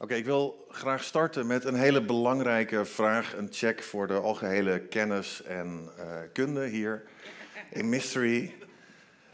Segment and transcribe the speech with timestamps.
[0.00, 4.80] Oké, ik wil graag starten met een hele belangrijke vraag, een check voor de algehele
[4.80, 7.02] kennis en uh, kunde hier
[7.70, 8.54] in Mystery.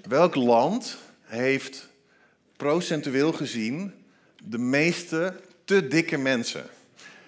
[0.08, 1.88] Welk land heeft
[2.56, 3.94] procentueel gezien
[4.44, 6.64] de meeste te dikke mensen?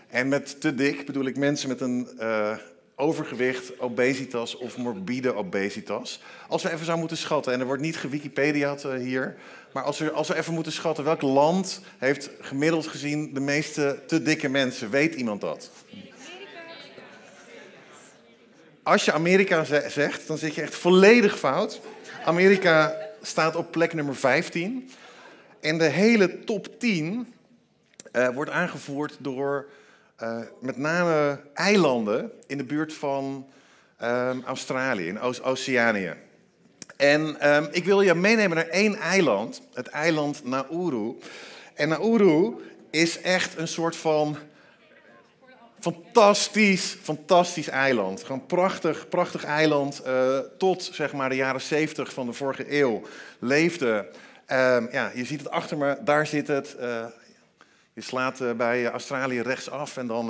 [0.09, 2.57] En met te dik bedoel ik mensen met een uh,
[2.97, 6.23] overgewicht, obesitas of morbide obesitas.
[6.49, 9.37] Als we even zouden moeten schatten, en er wordt niet gewikipediaat hier,
[9.73, 14.03] maar als we, als we even moeten schatten, welk land heeft gemiddeld gezien de meeste
[14.07, 14.91] te dikke mensen?
[14.91, 15.71] Weet iemand dat?
[18.83, 21.81] Als je Amerika zegt, dan zit je echt volledig fout.
[22.25, 24.91] Amerika staat op plek nummer 15.
[25.61, 27.35] En de hele top 10
[28.13, 29.67] uh, wordt aangevoerd door
[30.23, 33.47] uh, met name eilanden in de buurt van
[34.03, 36.15] um, Australië, in Oceanië.
[36.97, 41.19] En um, ik wil je meenemen naar één eiland, het eiland Nauru.
[41.75, 42.55] En Nauru
[42.91, 44.37] is echt een soort van
[45.81, 48.25] fantastisch, fantastisch eiland.
[48.25, 50.03] Gewoon prachtig, prachtig eiland.
[50.07, 53.03] Uh, tot zeg maar de jaren 70 van de vorige eeuw
[53.39, 54.09] leefde.
[54.53, 56.77] Um, ja, je ziet het achter me, daar zit het.
[56.81, 57.05] Uh,
[57.97, 60.27] je slaat uh, bij Australië rechtsaf en dan,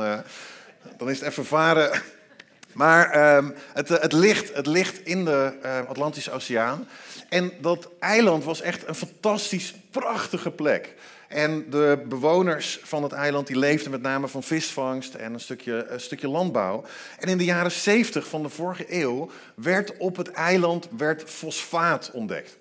[0.97, 2.03] dan is het even varen
[2.73, 5.53] maar um, het, het, ligt, het ligt in de
[5.89, 6.89] Atlantische Oceaan.
[7.29, 10.95] En dat eiland was echt een fantastisch, prachtige plek.
[11.29, 15.87] En de bewoners van het eiland die leefden met name van visvangst en een stukje,
[15.89, 16.85] een stukje landbouw.
[17.19, 22.11] En in de jaren 70 van de vorige eeuw werd op het eiland werd fosfaat
[22.13, 22.57] ontdekt.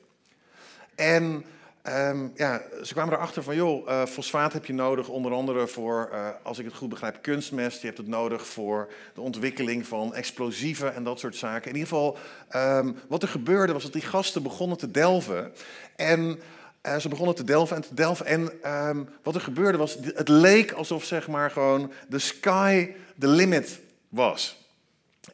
[0.96, 1.46] En
[1.90, 6.10] Um, ja, ze kwamen erachter van, joh, uh, fosfaat heb je nodig onder andere voor,
[6.14, 7.80] uh, als ik het goed begrijp, kunstmest.
[7.80, 11.72] Je hebt het nodig voor de ontwikkeling van explosieven en dat soort zaken.
[11.72, 12.18] In ieder geval,
[12.56, 15.52] um, wat er gebeurde was dat die gasten begonnen te delven.
[15.96, 16.40] En
[16.86, 18.26] uh, ze begonnen te delven en te delven.
[18.26, 23.28] En um, wat er gebeurde was, het leek alsof zeg maar gewoon de sky the
[23.28, 24.70] limit was.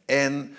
[0.04, 0.56] En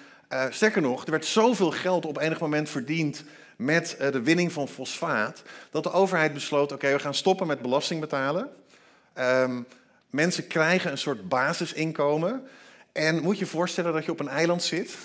[0.49, 3.23] sterker nog, er werd zoveel geld op enig moment verdiend
[3.57, 5.41] met eh, de winning van fosfaat,
[5.71, 8.49] dat de overheid besloot: oké, we gaan stoppen met belasting betalen.
[9.19, 9.65] Um,
[10.09, 12.47] mensen krijgen een soort basisinkomen.
[12.91, 14.97] En moet je voorstellen dat je op een eiland zit.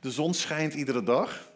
[0.00, 1.46] De zon schijnt iedere dag.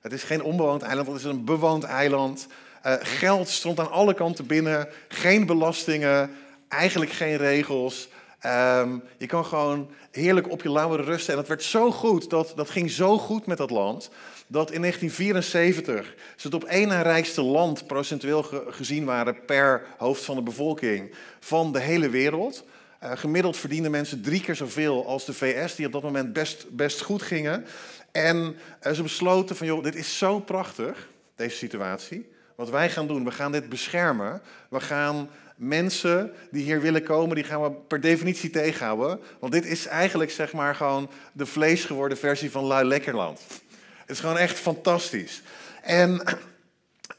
[0.00, 2.46] Het is geen onbewoond eiland, het is een bewoond eiland.
[2.86, 4.88] Uh, geld stroomt aan alle kanten binnen.
[5.08, 6.30] Geen belastingen,
[6.68, 8.08] eigenlijk geen regels.
[8.46, 11.32] Um, je kan gewoon heerlijk op je lauweren rusten.
[11.32, 14.10] En dat werd zo goed, dat, dat ging zo goed met dat land,
[14.46, 20.24] dat in 1974 ze het op één na rijkste land procentueel gezien waren per hoofd
[20.24, 22.64] van de bevolking van de hele wereld.
[23.02, 26.66] Uh, gemiddeld verdienden mensen drie keer zoveel als de VS, die op dat moment best,
[26.70, 27.64] best goed gingen.
[28.12, 32.28] En uh, ze besloten van, joh, dit is zo prachtig, deze situatie.
[32.56, 34.42] Wat wij gaan doen, we gaan dit beschermen.
[34.68, 39.20] We gaan mensen die hier willen komen, die gaan we per definitie tegenhouden.
[39.40, 43.40] Want dit is eigenlijk zeg maar gewoon de vleesgeworden versie van Lui Lekkerland.
[44.04, 45.42] Het is gewoon echt fantastisch.
[45.82, 46.10] En,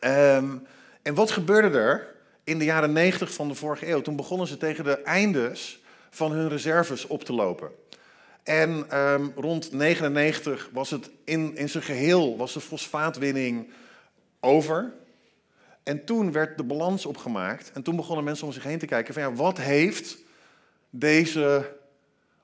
[0.01, 0.68] um,
[1.01, 4.01] en wat gebeurde er in de jaren 90 van de vorige eeuw?
[4.01, 5.79] Toen begonnen ze tegen de eindes
[6.09, 7.72] van hun reserves op te lopen.
[8.44, 13.69] En um, rond 99 was het in, in zijn geheel was de fosfaatwinning
[14.40, 14.94] over.
[15.84, 17.72] En toen werd de balans opgemaakt.
[17.73, 20.17] En toen begonnen mensen om zich heen te kijken van ja, wat heeft
[20.90, 21.75] deze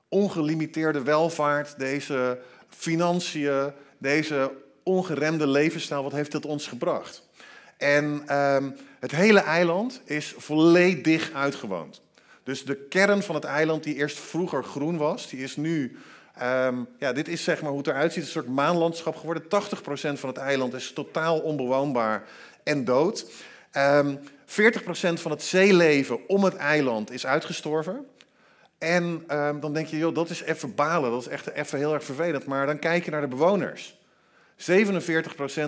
[0.08, 2.38] ongelimiteerde welvaart, deze
[2.68, 3.72] financiën,
[4.02, 4.52] deze
[4.82, 7.28] ongeremde levensstijl, wat heeft dat ons gebracht?
[7.76, 12.00] En um, het hele eiland is volledig uitgewoond.
[12.44, 15.98] Dus de kern van het eiland, die eerst vroeger groen was, die is nu.
[16.42, 19.42] Um, ja, dit is zeg maar hoe het eruit ziet, een soort maanlandschap geworden.
[19.42, 19.46] 80%
[20.18, 22.24] van het eiland is totaal onbewoonbaar
[22.62, 23.30] en dood.
[23.76, 24.52] Um, 40%
[25.12, 28.06] van het zeeleven om het eiland is uitgestorven.
[28.82, 31.94] En um, dan denk je, joh, dat is even balen, dat is echt even heel
[31.94, 32.46] erg vervelend.
[32.46, 34.00] Maar dan kijk je naar de bewoners.
[34.56, 34.64] 47%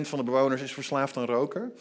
[0.01, 1.73] van de bewoners is verslaafd aan roken.
[1.73, 1.75] 90%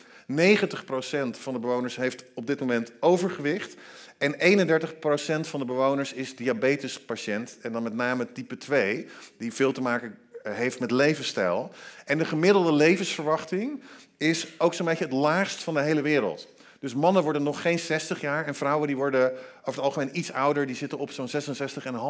[1.31, 3.77] van de bewoners heeft op dit moment overgewicht.
[4.19, 7.59] En 31% van de bewoners is diabetespatiënt.
[7.62, 9.06] En dan met name type 2,
[9.38, 11.70] die veel te maken eh, heeft met levensstijl.
[12.05, 13.82] En de gemiddelde levensverwachting
[14.17, 16.49] is ook zo'n beetje het laagst van de hele wereld.
[16.85, 20.33] Dus mannen worden nog geen 60 jaar en vrouwen die worden over het algemeen iets
[20.33, 21.29] ouder, die zitten op zo'n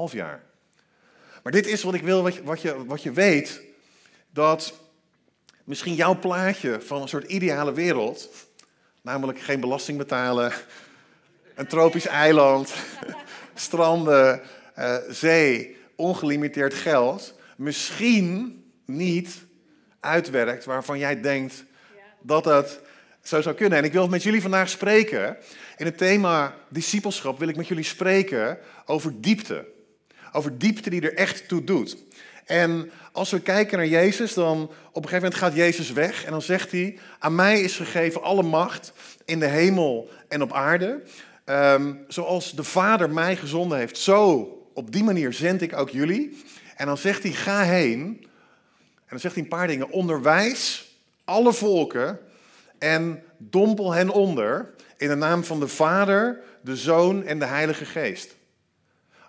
[0.09, 0.43] 66,5 jaar.
[1.43, 3.61] Maar dit is wat ik wil, wat je, wat, je, wat je weet,
[4.31, 4.75] dat
[5.65, 8.29] misschien jouw plaatje van een soort ideale wereld,
[9.03, 10.53] namelijk geen belasting betalen,
[11.55, 12.75] een tropisch eiland,
[13.55, 14.43] stranden,
[14.79, 19.45] uh, zee, ongelimiteerd geld, misschien niet
[20.01, 21.65] uitwerkt waarvan jij denkt
[22.21, 22.81] dat het
[23.25, 23.79] Zo zou kunnen.
[23.79, 25.37] En ik wil met jullie vandaag spreken.
[25.77, 29.67] In het thema discipelschap wil ik met jullie spreken over diepte.
[30.33, 31.97] Over diepte die er echt toe doet.
[32.45, 36.25] En als we kijken naar Jezus, dan op een gegeven moment gaat Jezus weg.
[36.25, 38.93] En dan zegt hij, aan mij is gegeven alle macht
[39.25, 41.03] in de hemel en op aarde.
[41.45, 46.43] Ehm, zoals de Vader mij gezonden heeft, zo op die manier zend ik ook jullie.
[46.77, 48.01] En dan zegt hij, ga heen.
[48.95, 49.91] En dan zegt hij een paar dingen.
[49.91, 50.93] Onderwijs
[51.25, 52.19] alle volken
[52.85, 57.85] en dompel hen onder in de naam van de Vader, de Zoon en de Heilige
[57.85, 58.37] Geest.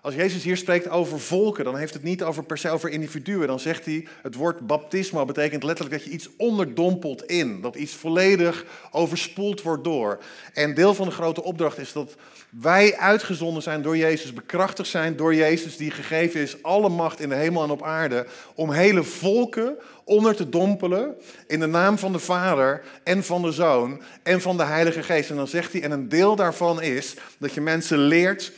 [0.06, 3.46] Als Jezus hier spreekt over volken, dan heeft het niet over per se over individuen.
[3.46, 7.60] Dan zegt hij, het woord baptisma betekent letterlijk dat je iets onderdompelt in.
[7.60, 10.18] Dat iets volledig overspoeld wordt door.
[10.52, 12.14] En deel van de grote opdracht is dat
[12.50, 17.28] wij uitgezonden zijn door Jezus, bekrachtigd zijn door Jezus, die gegeven is alle macht in
[17.28, 21.14] de hemel en op aarde, om hele volken onder te dompelen
[21.46, 25.30] in de naam van de Vader en van de Zoon en van de Heilige Geest.
[25.30, 28.52] En dan zegt hij, en een deel daarvan is dat je mensen leert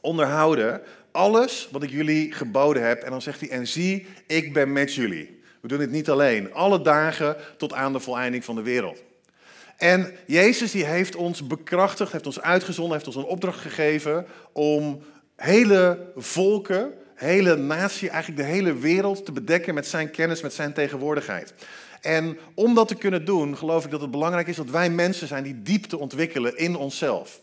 [0.00, 3.02] onderhouden alles wat ik jullie geboden heb.
[3.02, 5.40] En dan zegt hij, en zie, ik ben met jullie.
[5.60, 9.02] We doen het niet alleen, alle dagen tot aan de voleinding van de wereld.
[9.76, 15.02] En Jezus die heeft ons bekrachtigd, heeft ons uitgezonden, heeft ons een opdracht gegeven om
[15.36, 20.72] hele volken, hele natie, eigenlijk de hele wereld te bedekken met zijn kennis, met zijn
[20.72, 21.54] tegenwoordigheid.
[22.00, 25.28] En om dat te kunnen doen, geloof ik dat het belangrijk is dat wij mensen
[25.28, 27.40] zijn die diepte ontwikkelen in onszelf.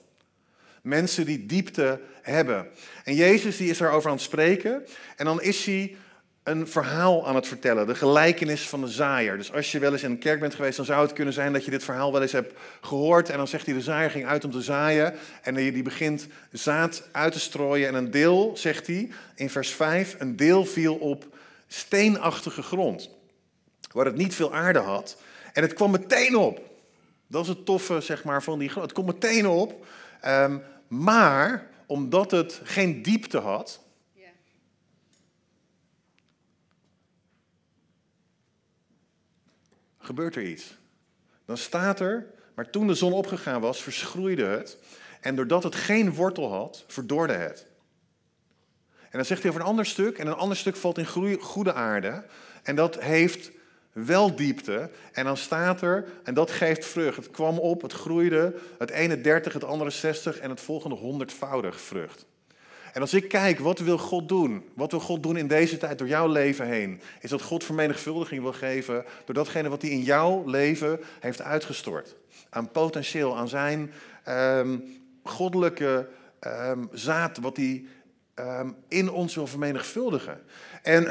[0.85, 2.67] Mensen die diepte hebben.
[3.03, 4.85] En Jezus die is daarover aan het spreken.
[5.15, 5.95] En dan is hij
[6.43, 7.87] een verhaal aan het vertellen.
[7.87, 9.37] De gelijkenis van de zaaier.
[9.37, 11.53] Dus als je wel eens in een kerk bent geweest, dan zou het kunnen zijn
[11.53, 13.29] dat je dit verhaal wel eens hebt gehoord.
[13.29, 15.13] En dan zegt hij, de zaaier ging uit om te zaaien.
[15.41, 17.87] En die begint zaad uit te strooien.
[17.87, 21.25] En een deel, zegt hij in vers 5, een deel viel op
[21.67, 23.09] steenachtige grond.
[23.91, 25.17] Waar het niet veel aarde had.
[25.53, 26.61] En het kwam meteen op.
[27.27, 28.85] Dat is het toffe, zeg maar, van die grond.
[28.85, 29.85] Het komt meteen op.
[30.27, 33.85] Um, maar omdat het geen diepte had,
[40.05, 40.77] gebeurt er iets.
[41.45, 44.77] Dan staat er, maar toen de zon opgegaan was, verschroeide het.
[45.21, 47.65] En doordat het geen wortel had, verdorde het.
[49.01, 51.73] En dan zegt hij over een ander stuk, en een ander stuk valt in goede
[51.73, 52.25] aarde.
[52.63, 53.51] En dat heeft
[53.95, 54.89] wel diepte.
[55.11, 57.17] En dan staat er, en dat geeft vrucht.
[57.17, 61.81] Het kwam op, het groeide, het ene 30, het andere 60 en het volgende honderdvoudig
[61.81, 62.25] vrucht.
[62.93, 64.69] En als ik kijk, wat wil God doen?
[64.73, 67.01] Wat wil God doen in deze tijd door jouw leven heen?
[67.19, 72.15] Is dat God vermenigvuldiging wil geven door datgene wat hij in jouw leven heeft uitgestort.
[72.49, 73.91] Aan potentieel, aan zijn
[74.27, 74.83] um,
[75.23, 76.07] goddelijke
[76.41, 77.85] um, zaad wat hij
[78.35, 80.41] um, in ons wil vermenigvuldigen.
[80.81, 81.07] En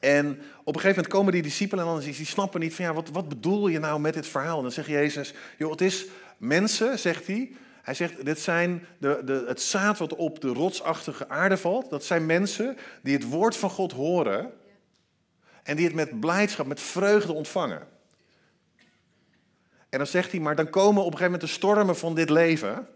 [0.00, 2.94] en op een gegeven moment komen die discipelen en dan, die snappen niet van ja,
[2.94, 4.56] wat, wat bedoel je nou met dit verhaal?
[4.56, 6.06] En dan zegt Jezus, joh, het is
[6.36, 7.52] mensen, zegt hij.
[7.82, 11.90] Hij zegt, dit zijn de, de, het zaad wat op de rotsachtige aarde valt.
[11.90, 14.52] Dat zijn mensen die het woord van God horen
[15.62, 17.86] en die het met blijdschap, met vreugde ontvangen.
[19.88, 22.30] En dan zegt hij, maar dan komen op een gegeven moment de stormen van dit
[22.30, 22.88] leven.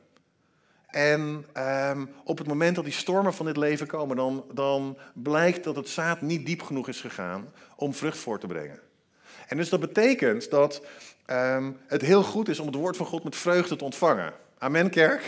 [0.92, 5.64] En um, op het moment dat die stormen van dit leven komen, dan, dan blijkt
[5.64, 8.80] dat het zaad niet diep genoeg is gegaan om vrucht voor te brengen.
[9.48, 10.82] En dus dat betekent dat
[11.26, 14.32] um, het heel goed is om het woord van God met vreugde te ontvangen.
[14.58, 15.22] Amen, kerk?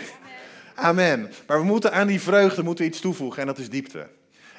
[0.75, 1.19] Amen.
[1.19, 1.32] Amen.
[1.46, 4.08] Maar we moeten aan die vreugde moeten iets toevoegen en dat is diepte.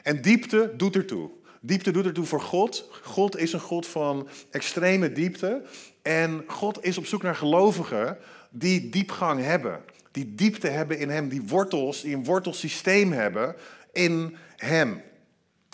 [0.04, 1.30] En diepte doet ertoe.
[1.60, 2.90] Diepte doet ertoe voor God.
[3.04, 5.62] God is een God van extreme diepte.
[6.02, 8.18] En God is op zoek naar gelovigen
[8.50, 9.82] die diepgang hebben
[10.16, 13.56] die diepte hebben in hem, die wortels, die een wortelsysteem hebben
[13.92, 14.92] in hem.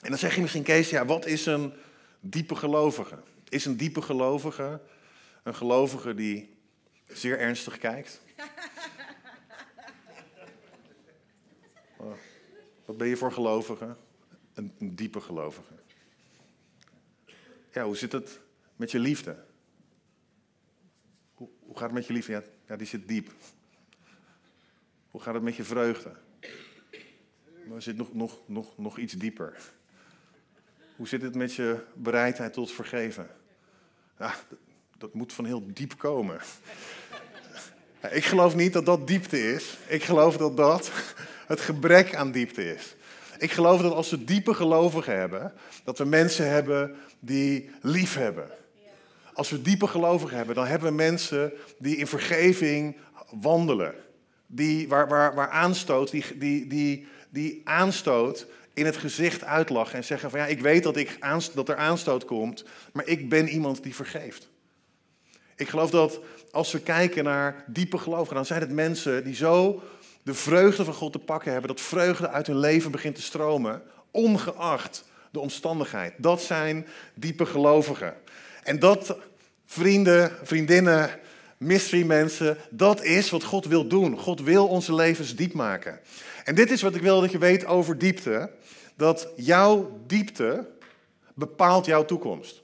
[0.04, 1.74] En dan zeg je misschien, Kees, ja, wat is een
[2.20, 3.20] diepe gelovige?
[3.50, 4.82] Is een diepe gelovige
[5.44, 6.58] een gelovige die
[7.08, 8.22] zeer ernstig kijkt?
[11.98, 12.14] Oh,
[12.86, 13.96] wat ben je voor gelovige?
[14.54, 15.74] Een, een diepe gelovige.
[17.72, 18.40] Ja, hoe zit het
[18.76, 19.44] met je liefde?
[21.34, 22.32] Hoe, hoe gaat het met je liefde?
[22.32, 23.32] Ja, ja, die zit diep.
[25.12, 26.12] Hoe gaat het met je vreugde?
[27.68, 29.58] Maar zit nog, nog, nog, nog iets dieper.
[30.96, 33.28] Hoe zit het met je bereidheid tot vergeven?
[34.98, 36.40] Dat, moet van heel diep komen.
[38.02, 39.78] Ja, ik geloof niet dat dat diepte is.
[39.88, 40.92] Ik geloof dat dat
[41.48, 42.96] het gebrek aan diepte is.
[43.38, 45.54] Ik geloof dat als we diepe gelovigen hebben,
[45.84, 48.52] dat we mensen hebben die lief hebben.
[49.34, 52.98] Als we diepe gelovigen hebben, dan hebben we mensen die in vergeving
[53.30, 53.96] wandelen
[54.52, 60.04] die, waar, waar, waar aanstoot, die, die, die, die aanstoot in het gezicht uitlachen en
[60.04, 61.18] zeggen van ja, ik weet dat, ik
[61.54, 64.50] dat er aanstoot komt, maar ik ben iemand die vergeeft.
[65.56, 66.20] Ik geloof dat
[66.52, 69.84] als we kijken naar diepe gelovigen, dan zijn het mensen die zo
[70.24, 73.82] de vreugde van God te pakken hebben, dat vreugde uit hun leven begint te stromen,
[74.12, 76.14] ongeacht de omstandigheid.
[76.18, 78.14] Dat zijn diepe gelovigen.
[78.64, 79.18] En dat,
[79.66, 81.20] vrienden, vriendinnen,
[81.62, 84.18] mystery mensen, dat is wat God wil doen.
[84.18, 86.00] God wil onze levens diep maken.
[86.44, 88.52] En dit is wat ik wil dat je weet over diepte.
[88.96, 90.70] Dat jouw diepte
[91.36, 92.62] bepaalt jouw toekomst.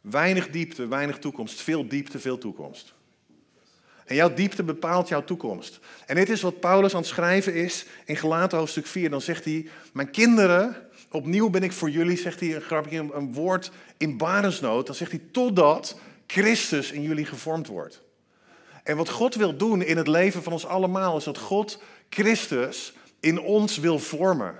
[0.00, 1.60] Weinig diepte, weinig toekomst.
[1.60, 2.94] Veel diepte, veel toekomst.
[4.04, 5.80] En jouw diepte bepaalt jouw toekomst.
[6.06, 9.10] En dit is wat Paulus aan het schrijven is in Gelaten hoofdstuk 4.
[9.10, 13.32] Dan zegt hij, mijn kinderen, opnieuw ben ik voor jullie, zegt hij een grapje, een
[13.32, 14.86] woord in barensnood.
[14.86, 18.02] Dan zegt hij, totdat Christus in jullie gevormd wordt.
[18.82, 22.92] En wat God wil doen in het leven van ons allemaal, is dat God Christus
[23.20, 24.54] in ons wil vormen.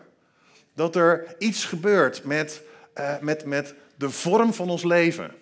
[0.74, 2.62] Dat er iets gebeurt met,
[2.94, 5.34] uh, met, met de vorm van ons leven.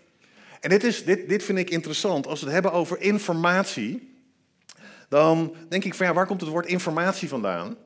[0.61, 2.27] En dit, is, dit, dit vind ik interessant.
[2.27, 4.15] Als we het hebben over informatie,
[5.09, 7.77] dan denk ik van ja, waar komt het woord informatie vandaan?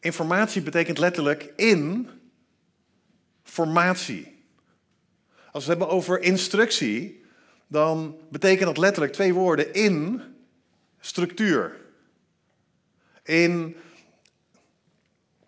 [0.00, 2.08] Informatie betekent letterlijk in
[3.42, 4.44] formatie.
[5.52, 7.24] Als we het hebben over instructie,
[7.66, 10.22] dan betekent dat letterlijk twee woorden in
[11.00, 11.76] structuur.
[13.22, 13.76] In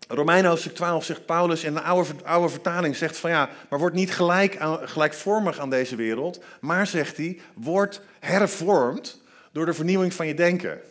[0.07, 3.93] Romeinen hoofdstuk 12 zegt Paulus in de oude, oude vertaling, zegt van ja, maar word
[3.93, 9.21] niet gelijk aan, gelijkvormig aan deze wereld, maar zegt hij, word hervormd
[9.51, 10.81] door de vernieuwing van je denken.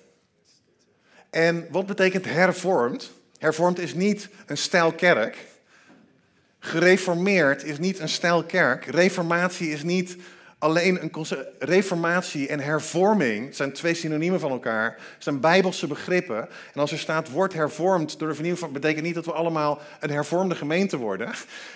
[1.31, 3.13] En wat betekent hervormd?
[3.39, 5.47] Hervormd is niet een stijl kerk.
[6.65, 8.85] Gereformeerd is niet een stijl kerk.
[8.85, 10.17] Reformatie is niet
[10.59, 11.27] alleen een
[11.59, 14.99] reformatie en hervorming zijn twee synoniemen van elkaar.
[15.19, 16.49] zijn bijbelse begrippen.
[16.75, 20.11] En als er staat wordt hervormd door de vernieuwing betekent niet dat we allemaal een
[20.11, 21.31] hervormde gemeente worden.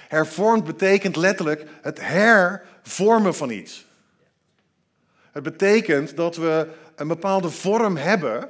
[0.08, 3.86] Hervormd betekent letterlijk het hervormen van iets.
[5.32, 8.48] Het betekent dat we een bepaalde vorm hebben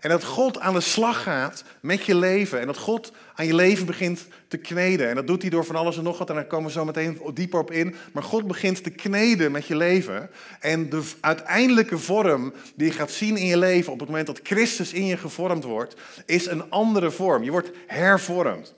[0.00, 2.60] en dat God aan de slag gaat met je leven.
[2.60, 5.08] En dat God aan je leven begint te kneden.
[5.08, 6.28] En dat doet hij door van alles en nog wat.
[6.28, 7.94] En daar komen we zo meteen dieper op in.
[8.12, 10.30] Maar God begint te kneden met je leven.
[10.60, 13.92] En de uiteindelijke vorm die je gaat zien in je leven.
[13.92, 15.94] op het moment dat Christus in je gevormd wordt.
[16.26, 17.42] is een andere vorm.
[17.42, 18.74] Je wordt hervormd.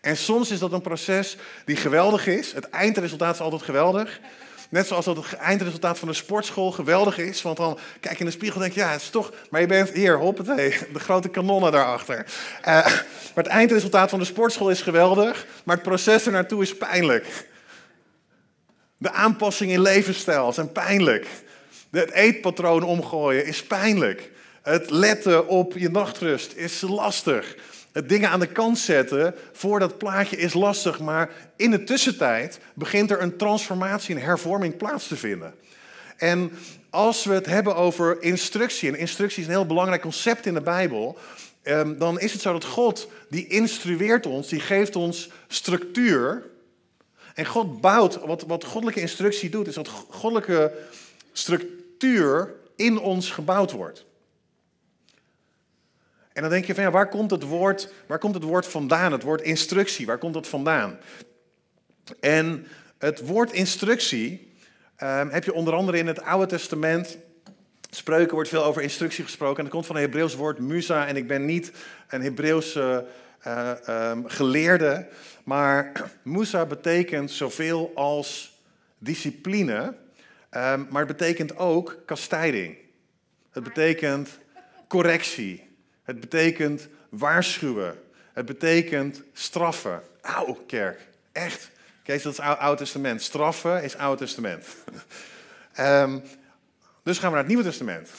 [0.00, 2.52] En soms is dat een proces die geweldig is.
[2.52, 4.20] Het eindresultaat is altijd geweldig.
[4.68, 7.42] Net zoals dat het eindresultaat van de sportschool geweldig is.
[7.42, 9.32] Want dan kijk je in de spiegel en denk je, ja, het is toch...
[9.50, 12.26] Maar je bent hier, hoppatee, de grote kanonnen daarachter.
[12.60, 15.46] Uh, maar het eindresultaat van de sportschool is geweldig.
[15.64, 17.46] Maar het proces er naartoe is pijnlijk.
[18.96, 21.26] De aanpassingen in levensstijl zijn pijnlijk.
[21.90, 24.30] Het eetpatroon omgooien is pijnlijk.
[24.62, 27.56] Het letten op je nachtrust is lastig.
[27.92, 32.60] Het dingen aan de kant zetten voor dat plaatje is lastig, maar in de tussentijd
[32.74, 35.54] begint er een transformatie, een hervorming plaats te vinden.
[36.16, 36.52] En
[36.90, 40.60] als we het hebben over instructie, en instructie is een heel belangrijk concept in de
[40.60, 41.18] Bijbel,
[41.62, 46.44] ehm, dan is het zo dat God, die instrueert ons, die geeft ons structuur.
[47.34, 50.72] En God bouwt, wat, wat goddelijke instructie doet, is dat goddelijke
[51.32, 54.04] structuur in ons gebouwd wordt.
[56.38, 59.12] En dan denk je van ja, waar komt het woord, waar komt het woord vandaan?
[59.12, 60.98] Het woord instructie, waar komt dat vandaan?
[62.20, 62.66] En
[62.98, 64.52] het woord instructie
[65.02, 67.18] um, heb je onder andere in het Oude Testament.
[67.90, 69.56] Spreuken wordt veel over instructie gesproken.
[69.56, 71.06] En dat komt van het Hebreeuws woord musa.
[71.06, 71.72] En ik ben niet
[72.08, 73.06] een Hebreeuwse
[73.46, 73.70] uh,
[74.10, 75.08] um, geleerde.
[75.44, 75.92] Maar
[76.22, 78.58] musa betekent zoveel als
[78.98, 79.82] discipline.
[79.82, 82.76] Um, maar het betekent ook kastijding.
[83.50, 84.38] Het betekent
[84.88, 85.67] correctie.
[86.08, 88.02] Het betekent waarschuwen.
[88.32, 90.02] Het betekent straffen.
[90.20, 91.06] Auw, kerk.
[91.32, 91.70] Echt.
[92.02, 93.22] Kijk, dat is Oude Testament.
[93.22, 94.66] Straffen is Oude Testament.
[95.78, 96.22] um,
[97.04, 98.10] dus gaan we naar het Nieuwe Testament.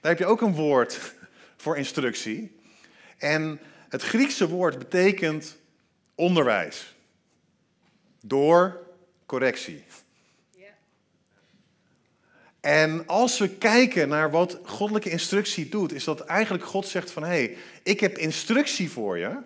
[0.00, 1.14] Daar heb je ook een woord
[1.56, 2.60] voor instructie.
[3.18, 5.56] En het Griekse woord betekent
[6.14, 6.94] onderwijs.
[8.20, 8.80] Door
[9.26, 9.84] correctie.
[12.60, 17.22] En als we kijken naar wat goddelijke instructie doet, is dat eigenlijk God zegt van
[17.22, 19.36] hé, hey, ik heb instructie voor je,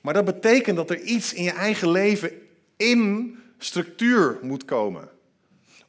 [0.00, 2.32] maar dat betekent dat er iets in je eigen leven
[2.76, 5.08] in structuur moet komen.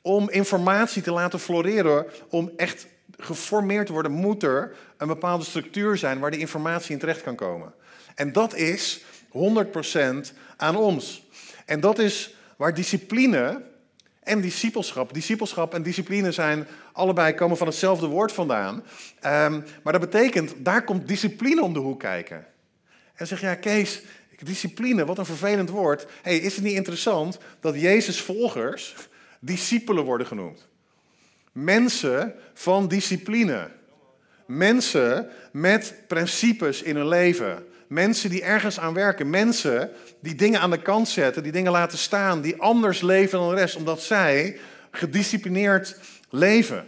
[0.01, 5.97] Om informatie te laten floreren, om echt geformeerd te worden, moet er een bepaalde structuur
[5.97, 7.73] zijn waar die informatie in terecht kan komen.
[8.15, 11.23] En dat is 100% aan ons.
[11.65, 13.61] En dat is waar discipline
[14.31, 15.13] en discipelschap.
[15.13, 18.75] Discipelschap en discipline zijn allebei komen van hetzelfde woord vandaan.
[18.75, 22.45] Um, maar dat betekent, daar komt discipline om de hoek kijken.
[23.13, 24.01] En zeg ja, Kees,
[24.39, 26.05] Discipline, wat een vervelend woord.
[26.21, 28.95] Hey, is het niet interessant dat Jezus' volgers
[29.39, 30.67] discipelen worden genoemd?
[31.51, 33.71] Mensen van discipline.
[34.45, 37.65] Mensen met principes in hun leven.
[37.91, 39.29] Mensen die ergens aan werken.
[39.29, 43.49] Mensen die dingen aan de kant zetten, die dingen laten staan, die anders leven dan
[43.49, 44.59] de rest, omdat zij
[44.91, 45.97] gedisciplineerd
[46.29, 46.87] leven.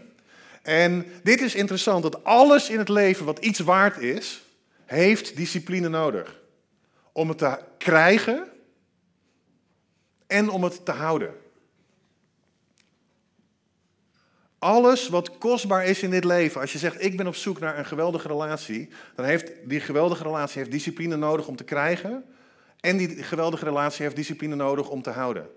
[0.61, 4.43] En dit is interessant, dat alles in het leven wat iets waard is,
[4.85, 6.39] heeft discipline nodig.
[7.11, 8.47] Om het te krijgen
[10.27, 11.33] en om het te houden.
[14.63, 17.77] Alles wat kostbaar is in dit leven, als je zegt ik ben op zoek naar
[17.77, 22.23] een geweldige relatie, dan heeft die geweldige relatie heeft discipline nodig om te krijgen
[22.79, 25.49] en die geweldige relatie heeft discipline nodig om te houden.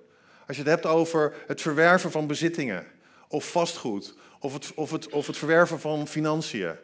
[0.47, 2.87] Als je het hebt over het verwerven van bezittingen
[3.29, 6.75] of vastgoed of het, of het, of het verwerven van financiën,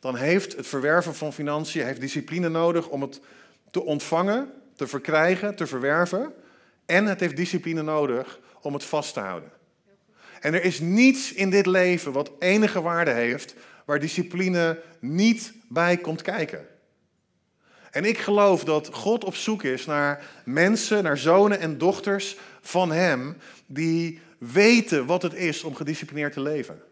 [0.00, 3.20] dan heeft het verwerven van financiën heeft discipline nodig om het
[3.70, 6.32] te ontvangen, te verkrijgen, te verwerven.
[6.86, 9.60] En het heeft discipline nodig om het vast te houden.
[10.42, 15.96] En er is niets in dit leven wat enige waarde heeft waar discipline niet bij
[15.96, 16.66] komt kijken.
[17.90, 22.92] En ik geloof dat God op zoek is naar mensen, naar zonen en dochters van
[22.92, 26.82] Hem, die weten wat het is om gedisciplineerd te leven.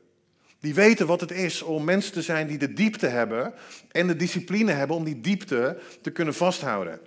[0.61, 3.55] Die weten wat het is om mensen te zijn die de diepte hebben
[3.91, 7.01] en de discipline hebben om die diepte te kunnen vasthouden.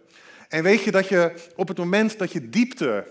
[0.50, 3.07] En weet je dat je op het moment dat je diepte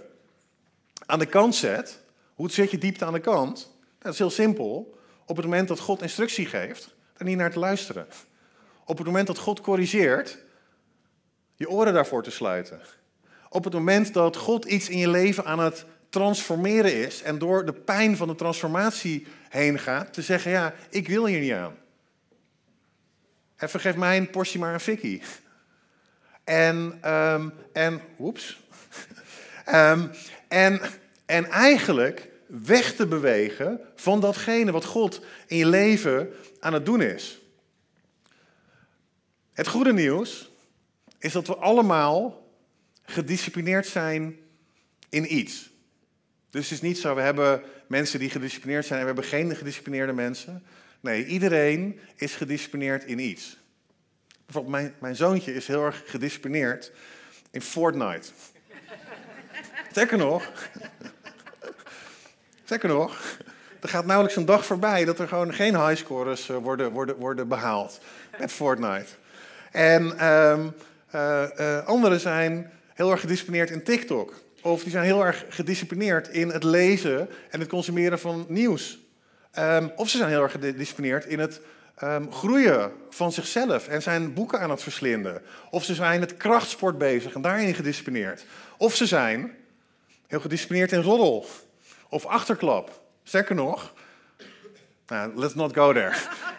[1.06, 2.01] aan de kant zet,
[2.34, 3.70] hoe zet je diepte aan de kant?
[3.98, 4.98] Dat is heel simpel.
[5.26, 8.06] Op het moment dat God instructie geeft, er niet naar te luisteren.
[8.84, 10.38] Op het moment dat God corrigeert,
[11.54, 12.80] je oren daarvoor te sluiten.
[13.48, 17.64] Op het moment dat God iets in je leven aan het transformeren is en door
[17.64, 21.74] de pijn van de transformatie heen gaat, te zeggen, ja, ik wil hier niet aan.
[23.56, 25.22] En vergeef mij een portie maar een fikkie.
[26.44, 28.60] En, um, en, oeps.
[29.74, 30.10] um,
[30.48, 30.80] en,
[31.32, 37.02] en eigenlijk weg te bewegen van datgene wat God in je leven aan het doen
[37.02, 37.40] is.
[39.52, 40.50] Het goede nieuws
[41.18, 42.48] is dat we allemaal
[43.04, 44.36] gedisciplineerd zijn
[45.08, 45.70] in iets.
[46.50, 49.56] Dus het is niet zo, we hebben mensen die gedisciplineerd zijn en we hebben geen
[49.56, 50.64] gedisciplineerde mensen.
[51.00, 53.58] Nee, iedereen is gedisciplineerd in iets.
[54.44, 56.92] Bijvoorbeeld mijn, mijn zoontje is heel erg gedisciplineerd
[57.50, 58.28] in Fortnite.
[59.90, 60.52] Sterker nog,
[62.72, 63.36] sterker nog,
[63.80, 67.48] er gaat nauwelijks een dag voorbij dat er gewoon geen highscorers eh, worden, worden, worden
[67.48, 68.00] behaald
[68.38, 69.06] met Fortnite.
[69.70, 70.72] En um,
[71.14, 74.34] uh, uh, anderen zijn heel erg gedisciplineerd in TikTok.
[74.62, 78.98] Of die zijn heel erg gedisciplineerd in het lezen en het consumeren van nieuws.
[79.58, 81.60] Um, of ze zijn heel erg gedisciplineerd in het
[82.02, 85.42] um, groeien van zichzelf en zijn boeken aan het verslinden.
[85.70, 88.44] Of ze zijn met krachtsport bezig en daarin gedisciplineerd.
[88.76, 89.52] Of ze zijn
[90.26, 91.46] heel gedisciplineerd in roddel
[92.12, 93.00] of achterklap.
[93.22, 93.92] Sterker nog,
[95.06, 96.14] nou, let's not go there.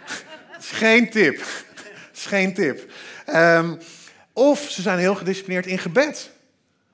[0.60, 1.42] is geen tip.
[2.14, 2.92] is geen tip.
[3.30, 3.78] Um,
[4.34, 6.32] of ze zijn heel gedisciplineerd in gebed.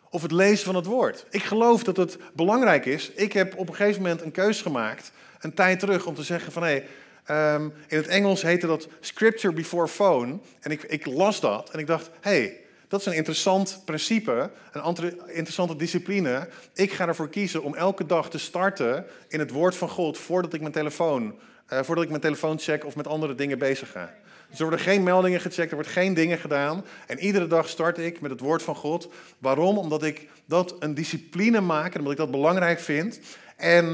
[0.09, 1.25] Of het lezen van het woord.
[1.29, 3.11] Ik geloof dat het belangrijk is.
[3.11, 6.51] Ik heb op een gegeven moment een keus gemaakt, een tijd terug, om te zeggen
[6.51, 6.83] van hé,
[7.23, 10.39] hey, um, in het Engels heette dat scripture before phone.
[10.59, 12.59] En ik, ik las dat en ik dacht, hé, hey,
[12.89, 16.49] dat is een interessant principe, een interessante discipline.
[16.73, 20.54] Ik ga ervoor kiezen om elke dag te starten in het woord van God voordat
[20.54, 24.13] ik mijn telefoon, uh, voordat ik mijn telefoon check of met andere dingen bezig ga.
[24.49, 26.86] Dus er worden geen meldingen gecheckt, er wordt geen dingen gedaan.
[27.08, 29.10] En iedere dag start ik met het woord van God.
[29.38, 29.78] Waarom?
[29.78, 33.19] Omdat ik dat een discipline maak en omdat ik dat belangrijk vind.
[33.56, 33.86] En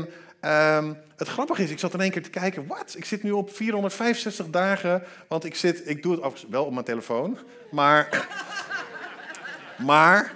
[0.42, 2.94] um, het grappige is, ik zat in één keer te kijken, wat?
[2.98, 6.86] Ik zit nu op 465 dagen, want ik, zit, ik doe het wel op mijn
[6.86, 7.38] telefoon,
[7.72, 8.28] maar...
[9.78, 10.34] maar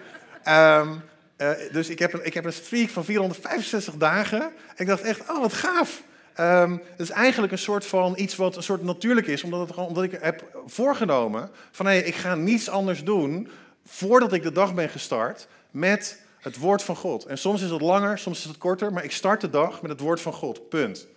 [0.47, 1.02] um,
[1.38, 4.41] uh, dus ik heb, een, ik heb een streak van 465 dagen.
[4.41, 6.02] En ik dacht echt, oh wat gaaf.
[6.39, 9.78] Um, het is eigenlijk een soort van iets wat een soort natuurlijk is, omdat, het
[9.78, 13.49] omdat ik heb voorgenomen van hé, ik ga niets anders doen
[13.86, 17.25] voordat ik de dag ben gestart met het woord van God.
[17.25, 19.91] En soms is het langer, soms is het korter, maar ik start de dag met
[19.91, 20.69] het woord van God.
[20.69, 21.08] Punt.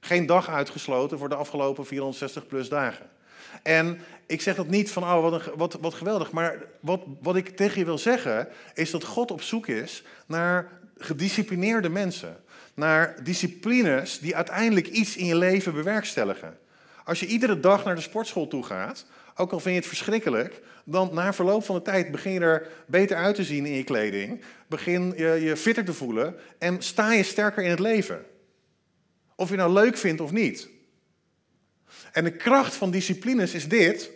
[0.00, 3.06] Geen dag uitgesloten voor de afgelopen 460 plus dagen.
[3.62, 6.30] En ik zeg dat niet van, oh, wat, een, wat, wat geweldig.
[6.30, 10.70] Maar wat, wat ik tegen je wil zeggen, is dat God op zoek is naar
[10.96, 12.36] gedisciplineerde mensen
[12.78, 16.58] naar disciplines die uiteindelijk iets in je leven bewerkstelligen.
[17.04, 20.62] Als je iedere dag naar de sportschool toe gaat, ook al vind je het verschrikkelijk,
[20.84, 23.84] dan na verloop van de tijd begin je er beter uit te zien in je
[23.84, 28.24] kleding, begin je je fitter te voelen en sta je sterker in het leven.
[29.36, 30.68] Of je nou leuk vindt of niet.
[32.12, 34.10] En de kracht van disciplines is dit,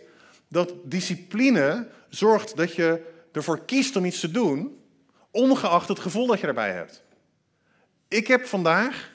[0.47, 4.77] dat discipline zorgt dat je ervoor kiest om iets te doen,
[5.31, 7.03] ongeacht het gevoel dat je erbij hebt.
[8.07, 9.11] Ik heb vandaag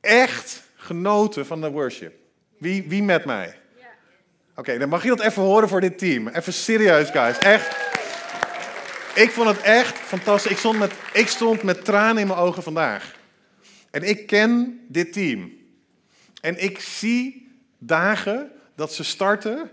[0.00, 2.14] echt genoten van de worship.
[2.58, 3.56] Wie, wie met mij?
[4.54, 6.28] Oké, dan mag je dat even horen voor dit team.
[6.28, 7.38] Even serieus, guys.
[7.38, 7.76] Echt.
[9.14, 10.50] Ik vond het echt fantastisch.
[10.50, 13.14] Ik stond met, ik stond met tranen in mijn ogen vandaag.
[13.90, 15.52] En ik ken dit team.
[16.46, 19.70] En ik zie dagen dat ze starten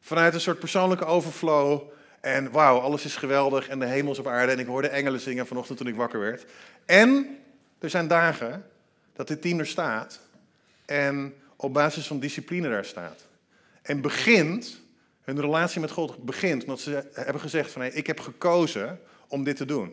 [0.00, 1.82] vanuit een soort persoonlijke overflow.
[2.20, 4.52] En wauw, alles is geweldig en de hemel is op aarde.
[4.52, 6.44] En ik hoorde engelen zingen vanochtend toen ik wakker werd.
[6.86, 7.38] En
[7.78, 8.66] er zijn dagen
[9.12, 10.20] dat dit team er staat
[10.84, 13.26] en op basis van discipline daar staat.
[13.82, 14.80] En begint,
[15.22, 19.44] hun relatie met God begint, omdat ze hebben gezegd van hey, ik heb gekozen om
[19.44, 19.92] dit te doen.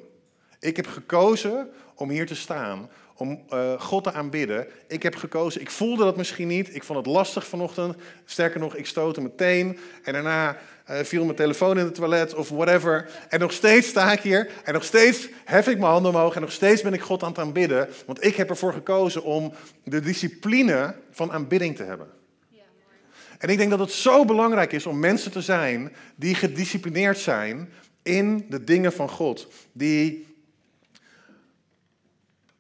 [0.59, 2.89] Ik heb gekozen om hier te staan,
[3.19, 4.67] om uh, God te aanbidden.
[4.87, 7.95] Ik heb gekozen, ik voelde dat misschien niet, ik vond het lastig vanochtend.
[8.25, 10.57] Sterker nog, ik stootte meteen en daarna
[10.89, 13.09] uh, viel mijn telefoon in het toilet of whatever.
[13.29, 16.41] En nog steeds sta ik hier en nog steeds hef ik mijn handen omhoog en
[16.41, 17.89] nog steeds ben ik God aan het aanbidden.
[18.05, 19.53] Want ik heb ervoor gekozen om
[19.83, 22.07] de discipline van aanbidding te hebben.
[23.37, 27.69] En ik denk dat het zo belangrijk is om mensen te zijn die gedisciplineerd zijn
[28.03, 29.47] in de dingen van God.
[29.71, 30.27] Die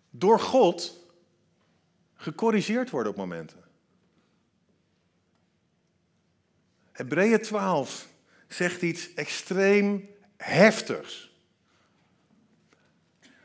[0.09, 1.07] door God
[2.15, 3.63] gecorrigeerd worden op momenten.
[6.91, 8.07] Hebreeën 12
[8.47, 11.29] zegt iets extreem heftigs.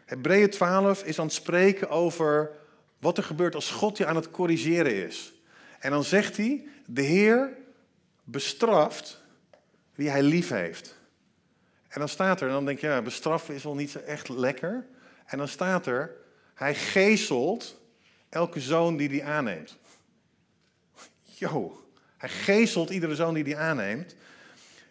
[0.04, 2.50] Hebreeën 12 is aan het spreken over
[2.98, 5.32] wat er gebeurt als God je aan het corrigeren is.
[5.78, 7.56] En dan zegt hij, de Heer
[8.24, 9.22] bestraft
[9.94, 10.96] wie hij lief heeft.
[11.88, 14.28] En dan staat er, en dan denk je, ja, bestraffen is wel niet zo echt
[14.28, 14.86] lekker.
[15.26, 16.16] En dan staat er,
[16.54, 17.80] hij geestelt
[18.28, 19.76] elke zoon die hij aanneemt.
[21.22, 21.84] Yo,
[22.16, 24.16] hij geestelt iedere zoon die hij aanneemt.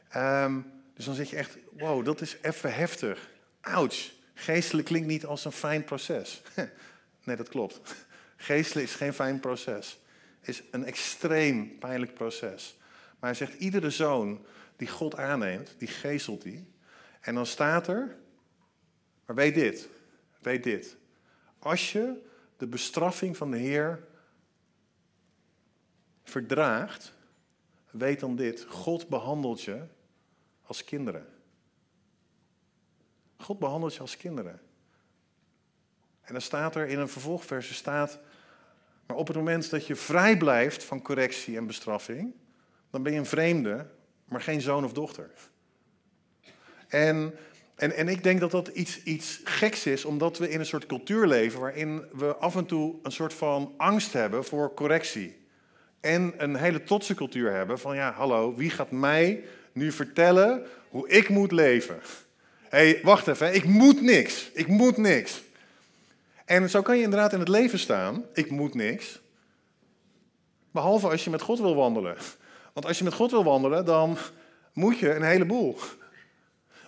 [0.10, 0.60] Ehm,
[0.94, 3.30] dus dan zeg je echt, wow, dat is even heftig.
[3.62, 6.42] Ouch, geestelijk klinkt niet als een fijn proces.
[7.24, 7.82] nee, dat klopt.
[8.36, 10.00] Geestelijk is geen fijn proces.
[10.42, 12.78] Is een extreem pijnlijk proces.
[13.20, 14.46] Maar hij zegt, iedere zoon
[14.76, 16.66] die God aanneemt, die geestelt hij.
[17.22, 18.18] En dan staat er,
[19.26, 19.90] maar weet dit,
[20.42, 20.96] weet dit.
[21.64, 22.22] Als je
[22.58, 24.04] de bestraffing van de Heer
[26.24, 27.14] verdraagt,
[27.92, 29.86] weet dan dit: God behandelt je
[30.62, 31.28] als kinderen.
[33.38, 34.62] God behandelt je als kinderen.
[36.22, 38.20] En dan staat er in een vervolgverse staat,
[39.06, 42.34] maar op het moment dat je vrij blijft van correctie en bestraffing,
[42.90, 43.90] dan ben je een vreemde,
[44.26, 45.32] maar geen zoon of dochter.
[46.88, 47.36] En
[47.76, 50.86] en, en ik denk dat dat iets, iets geks is, omdat we in een soort
[50.86, 55.42] cultuur leven waarin we af en toe een soort van angst hebben voor correctie.
[56.00, 61.10] En een hele trotse cultuur hebben van ja, hallo, wie gaat mij nu vertellen hoe
[61.10, 62.00] ik moet leven?
[62.70, 64.50] Hé, hey, wacht even, ik moet niks.
[64.54, 65.42] Ik moet niks.
[66.46, 69.22] En zo kan je inderdaad in het leven staan, ik moet niks.
[70.72, 72.18] Behalve als je met God wil wandelen.
[72.74, 74.18] Want als je met God wil wandelen, dan
[74.74, 75.78] moet je een heleboel.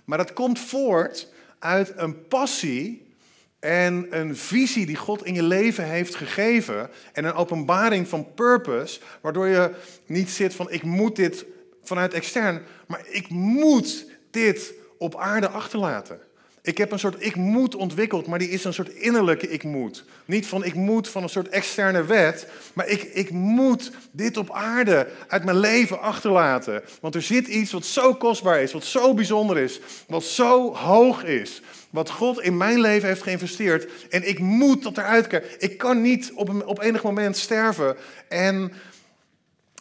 [0.05, 1.27] Maar dat komt voort
[1.59, 3.15] uit een passie
[3.59, 6.89] en een visie die God in je leven heeft gegeven.
[7.13, 11.45] En een openbaring van purpose, waardoor je niet zit van ik moet dit
[11.83, 16.19] vanuit extern, maar ik moet dit op aarde achterlaten.
[16.65, 20.05] Ik heb een soort ik moet ontwikkeld, maar die is een soort innerlijke ik moet.
[20.25, 24.51] Niet van ik moet van een soort externe wet, maar ik, ik moet dit op
[24.51, 26.83] aarde uit mijn leven achterlaten.
[27.01, 31.23] Want er zit iets wat zo kostbaar is, wat zo bijzonder is, wat zo hoog
[31.23, 31.61] is.
[31.89, 33.87] Wat God in mijn leven heeft geïnvesteerd.
[34.09, 35.49] En ik moet dat eruit krijgen.
[35.59, 37.95] Ik kan niet op, een, op enig moment sterven
[38.29, 38.73] en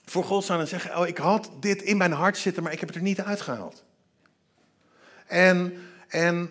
[0.04, 2.80] voor God staan en zeggen: Oh, ik had dit in mijn hart zitten, maar ik
[2.80, 3.84] heb het er niet uitgehaald.
[5.26, 5.74] En,
[6.08, 6.50] en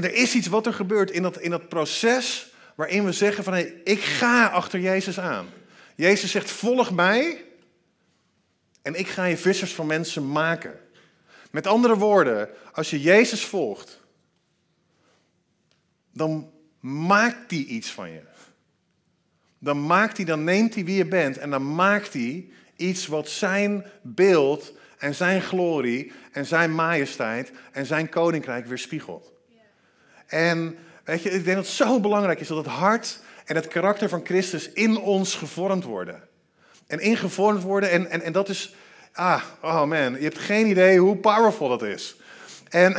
[0.00, 3.44] en er is iets wat er gebeurt in dat, in dat proces waarin we zeggen
[3.44, 5.48] van hey, ik ga achter Jezus aan.
[5.96, 7.44] Jezus zegt volg mij
[8.82, 10.80] en ik ga je vissers van mensen maken.
[11.50, 14.00] Met andere woorden, als je Jezus volgt,
[16.12, 18.22] dan maakt hij iets van je.
[19.58, 23.28] Dan maakt hij, dan neemt hij wie je bent en dan maakt hij iets wat
[23.28, 29.38] zijn beeld en zijn glorie en zijn majesteit en zijn koninkrijk weerspiegelt.
[30.30, 33.68] En weet je, ik denk dat het zo belangrijk is dat het hart en het
[33.68, 36.22] karakter van Christus in ons gevormd worden.
[36.86, 37.90] En ingevormd worden.
[37.90, 38.74] En, en, en dat is,
[39.12, 42.16] ah, oh man, je hebt geen idee hoe powerful dat is.
[42.68, 42.96] En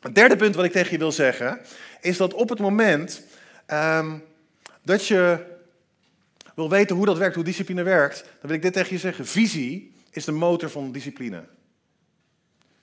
[0.00, 1.60] het derde punt wat ik tegen je wil zeggen,
[2.00, 3.22] is dat op het moment
[3.66, 4.22] um,
[4.82, 5.44] dat je
[6.54, 9.26] wil weten hoe dat werkt, hoe discipline werkt, dan wil ik dit tegen je zeggen.
[9.26, 11.44] Visie is de motor van discipline.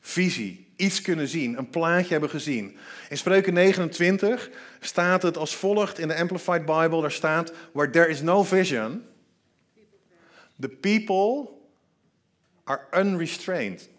[0.06, 0.72] Visie.
[0.76, 2.78] Iets kunnen zien, een plaatje hebben gezien.
[3.10, 7.02] In Spreuken 29 staat het als volgt in de Amplified Bible.
[7.02, 9.04] Daar staat, where there is no vision,
[10.60, 11.50] the people
[12.64, 13.90] are unrestrained.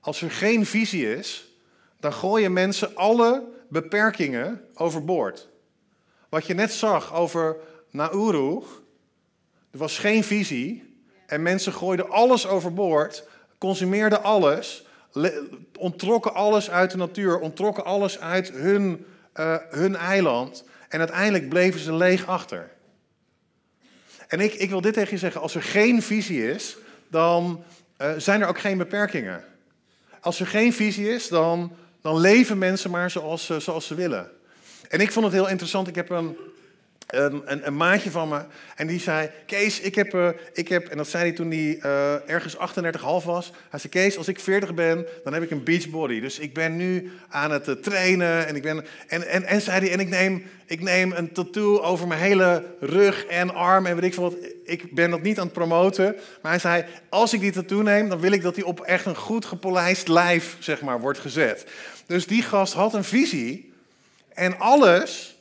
[0.00, 1.54] Als er geen visie is,
[2.00, 5.48] dan gooien mensen alle beperkingen overboord.
[6.28, 7.56] Wat je net zag over
[7.90, 8.62] Nauru,
[9.70, 14.86] er was geen visie en mensen gooiden alles overboord, consumeerden alles,
[15.78, 21.80] ontrokken alles uit de natuur, ontrokken alles uit hun, uh, hun eiland en uiteindelijk bleven
[21.80, 22.70] ze leeg achter.
[24.28, 26.76] En ik, ik wil dit tegen je zeggen, als er geen visie is,
[27.08, 27.64] dan
[27.98, 29.44] uh, zijn er ook geen beperkingen.
[30.20, 34.30] Als er geen visie is, dan, dan leven mensen maar zoals, zoals ze willen.
[34.88, 35.88] En ik vond het heel interessant.
[35.88, 36.36] Ik heb een,
[37.06, 38.40] een, een, een, maatje van me.
[38.76, 41.80] En die zei: Kees, ik heb, uh, ik heb en dat zei hij toen hij
[41.82, 42.60] uh, ergens 38,5
[43.24, 43.52] was.
[43.70, 46.20] Hij zei: Kees, als ik 40 ben, dan heb ik een beachbody.
[46.20, 48.46] Dus ik ben nu aan het uh, trainen.
[48.46, 51.80] En, ik ben, en, en, en zei hij: En ik neem, ik neem een tattoo
[51.80, 53.86] over mijn hele rug en arm.
[53.86, 54.36] En weet ik veel wat.
[54.64, 56.16] Ik ben dat niet aan het promoten.
[56.42, 59.06] Maar hij zei: Als ik die tattoo neem, dan wil ik dat die op echt
[59.06, 61.66] een goed gepolijst lijf zeg maar, wordt gezet.
[62.06, 63.74] Dus die gast had een visie.
[64.34, 65.35] En alles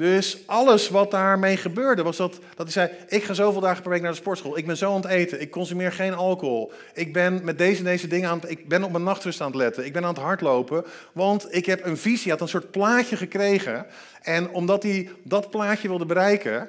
[0.00, 3.90] dus alles wat daarmee gebeurde was dat, dat hij zei: Ik ga zoveel dagen per
[3.90, 4.58] week naar de sportschool.
[4.58, 5.40] Ik ben zo aan het eten.
[5.40, 6.72] Ik consumeer geen alcohol.
[6.94, 8.50] Ik ben met deze deze dingen aan het.
[8.50, 9.84] Ik ben op mijn nachtrust aan het letten.
[9.84, 10.84] Ik ben aan het hardlopen.
[11.12, 13.86] Want ik heb een visie, had een soort plaatje gekregen.
[14.22, 16.68] En omdat hij dat plaatje wilde bereiken,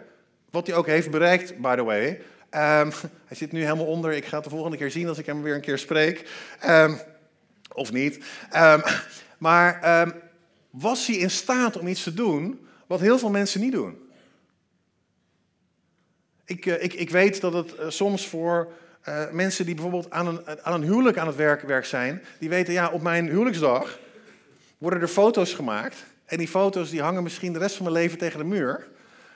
[0.50, 2.08] wat hij ook heeft bereikt, by the way.
[2.10, 2.92] Um,
[3.30, 4.12] hij zit nu helemaal onder.
[4.12, 6.30] Ik ga het de volgende keer zien als ik hem weer een keer spreek.
[6.68, 7.00] Um,
[7.74, 8.24] of niet.
[8.56, 8.82] Um,
[9.48, 10.08] maar
[10.70, 14.10] was hij in staat om iets te doen wat heel veel mensen niet doen.
[16.46, 18.72] Ik, uh, ik, ik weet dat het uh, soms voor
[19.08, 22.50] uh, mensen die bijvoorbeeld aan een, aan een huwelijk aan het werk, werk zijn, die
[22.50, 24.00] weten, ja, op mijn huwelijksdag
[24.78, 26.06] worden er foto's gemaakt.
[26.26, 28.88] En die foto's die hangen misschien de rest van mijn leven tegen de muur.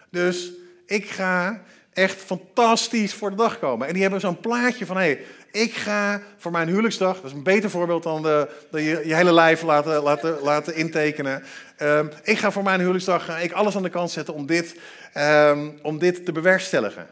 [0.10, 0.52] Dus
[0.86, 1.64] ik ga
[1.96, 3.88] echt fantastisch voor de dag komen.
[3.88, 5.20] En die hebben zo'n plaatje van, hé, hey,
[5.52, 9.16] ik ga voor mijn huwelijksdag, dat is een beter voorbeeld dan de, de je, je,
[9.16, 11.44] hele lijf laten, laten, laten intekenen.
[11.80, 14.80] Um, ik ga voor mijn huwelijksdag ik alles aan de kant zetten om dit,
[15.18, 17.08] um, om dit te bewerkstelligen.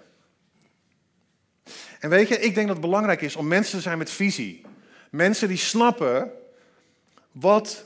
[1.99, 4.65] En weet je, ik denk dat het belangrijk is om mensen te zijn met visie.
[5.09, 6.31] Mensen die snappen
[7.31, 7.85] wat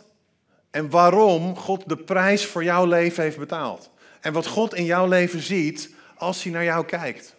[0.71, 3.89] en waarom God de prijs voor jouw leven heeft betaald.
[4.21, 7.36] En wat God in jouw leven ziet als hij naar jou kijkt.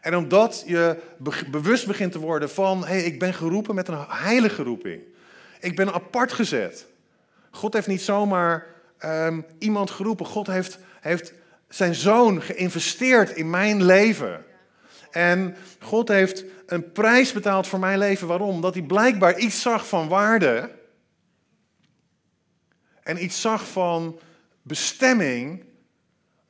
[0.00, 0.96] En omdat je
[1.50, 5.02] bewust begint te worden van, hé, hey, ik ben geroepen met een heilige roeping.
[5.60, 6.86] Ik ben apart gezet.
[7.50, 8.66] God heeft niet zomaar
[9.04, 10.26] um, iemand geroepen.
[10.26, 11.32] God heeft, heeft
[11.68, 14.44] zijn zoon geïnvesteerd in mijn leven.
[15.10, 18.26] En God heeft een prijs betaald voor mijn leven.
[18.26, 18.60] Waarom?
[18.60, 20.70] Dat hij blijkbaar iets zag van waarde.
[23.02, 24.18] En iets zag van
[24.62, 25.64] bestemming.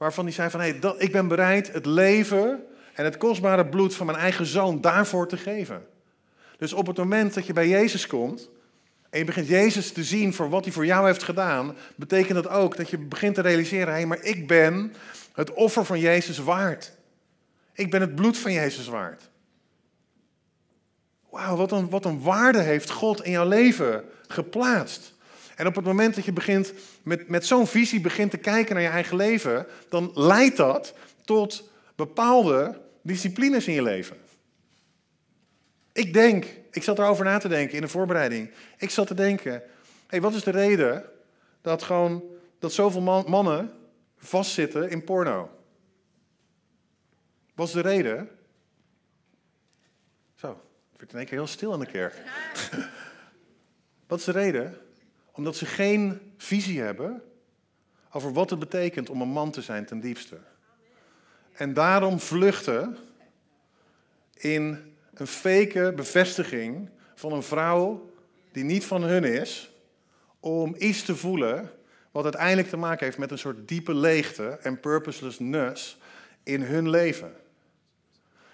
[0.05, 2.65] Waarvan hij zei van, hey, ik ben bereid het leven
[2.95, 5.87] en het kostbare bloed van mijn eigen zoon daarvoor te geven.
[6.59, 8.51] Dus op het moment dat je bij Jezus komt
[9.11, 12.49] en je begint Jezus te zien voor wat hij voor jou heeft gedaan, betekent dat
[12.49, 14.95] ook dat je begint te realiseren, hé, hey, maar ik ben
[15.33, 16.93] het offer van Jezus waard.
[17.73, 19.31] Ik ben het bloed van Jezus waard.
[21.31, 25.14] Wauw, wat een, wat een waarde heeft God in jouw leven geplaatst.
[25.57, 28.85] En op het moment dat je begint met, met zo'n visie begint te kijken naar
[28.85, 34.17] je eigen leven, dan leidt dat tot bepaalde disciplines in je leven.
[35.93, 38.51] Ik denk, ik zat erover na te denken in de voorbereiding.
[38.79, 39.63] Ik zat te denken,
[40.07, 41.05] hey, wat is de reden
[41.61, 42.23] dat, gewoon,
[42.59, 43.73] dat zoveel man, mannen
[44.17, 45.51] vastzitten in porno?
[47.55, 48.31] Wat is de reden?
[50.35, 50.49] Zo,
[50.91, 52.15] het werd in één keer heel stil in de kerk.
[54.09, 54.84] wat is de reden?
[55.35, 57.23] Omdat ze geen visie hebben
[58.13, 60.39] over wat het betekent om een man te zijn ten diepste.
[61.53, 62.97] En daarom vluchten
[64.35, 68.11] in een fake bevestiging van een vrouw
[68.53, 69.71] die niet van hun is,
[70.41, 71.71] om iets te voelen
[72.11, 75.99] wat uiteindelijk te maken heeft met een soort diepe leegte en purposelessness
[76.43, 77.33] in hun leven.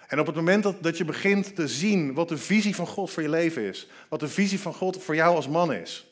[0.07, 3.11] En op het moment dat, dat je begint te zien wat de visie van God
[3.11, 6.10] voor je leven is, wat de visie van God voor jou als man is,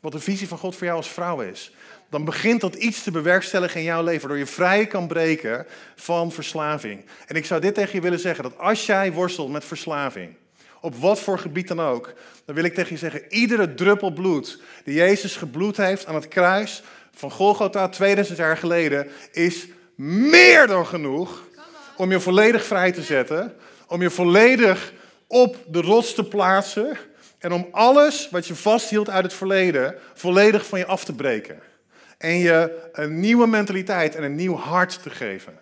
[0.00, 1.72] wat de visie van God voor jou als vrouw is,
[2.10, 6.32] dan begint dat iets te bewerkstelligen in jouw leven, waardoor je vrij kan breken van
[6.32, 7.04] verslaving.
[7.26, 10.34] En ik zou dit tegen je willen zeggen, dat als jij worstelt met verslaving,
[10.80, 12.12] op wat voor gebied dan ook,
[12.44, 16.28] dan wil ik tegen je zeggen, iedere druppel bloed die Jezus gebloed heeft aan het
[16.28, 16.82] kruis
[17.14, 21.48] van Golgotha 2000 jaar geleden, is meer dan genoeg
[21.96, 23.54] om je volledig vrij te zetten,
[23.86, 24.92] om je volledig
[25.26, 26.98] op de rots te plaatsen
[27.40, 31.58] en om alles wat je vasthield uit het verleden volledig van je af te breken.
[32.18, 35.60] En je een nieuwe mentaliteit en een nieuw hart te geven.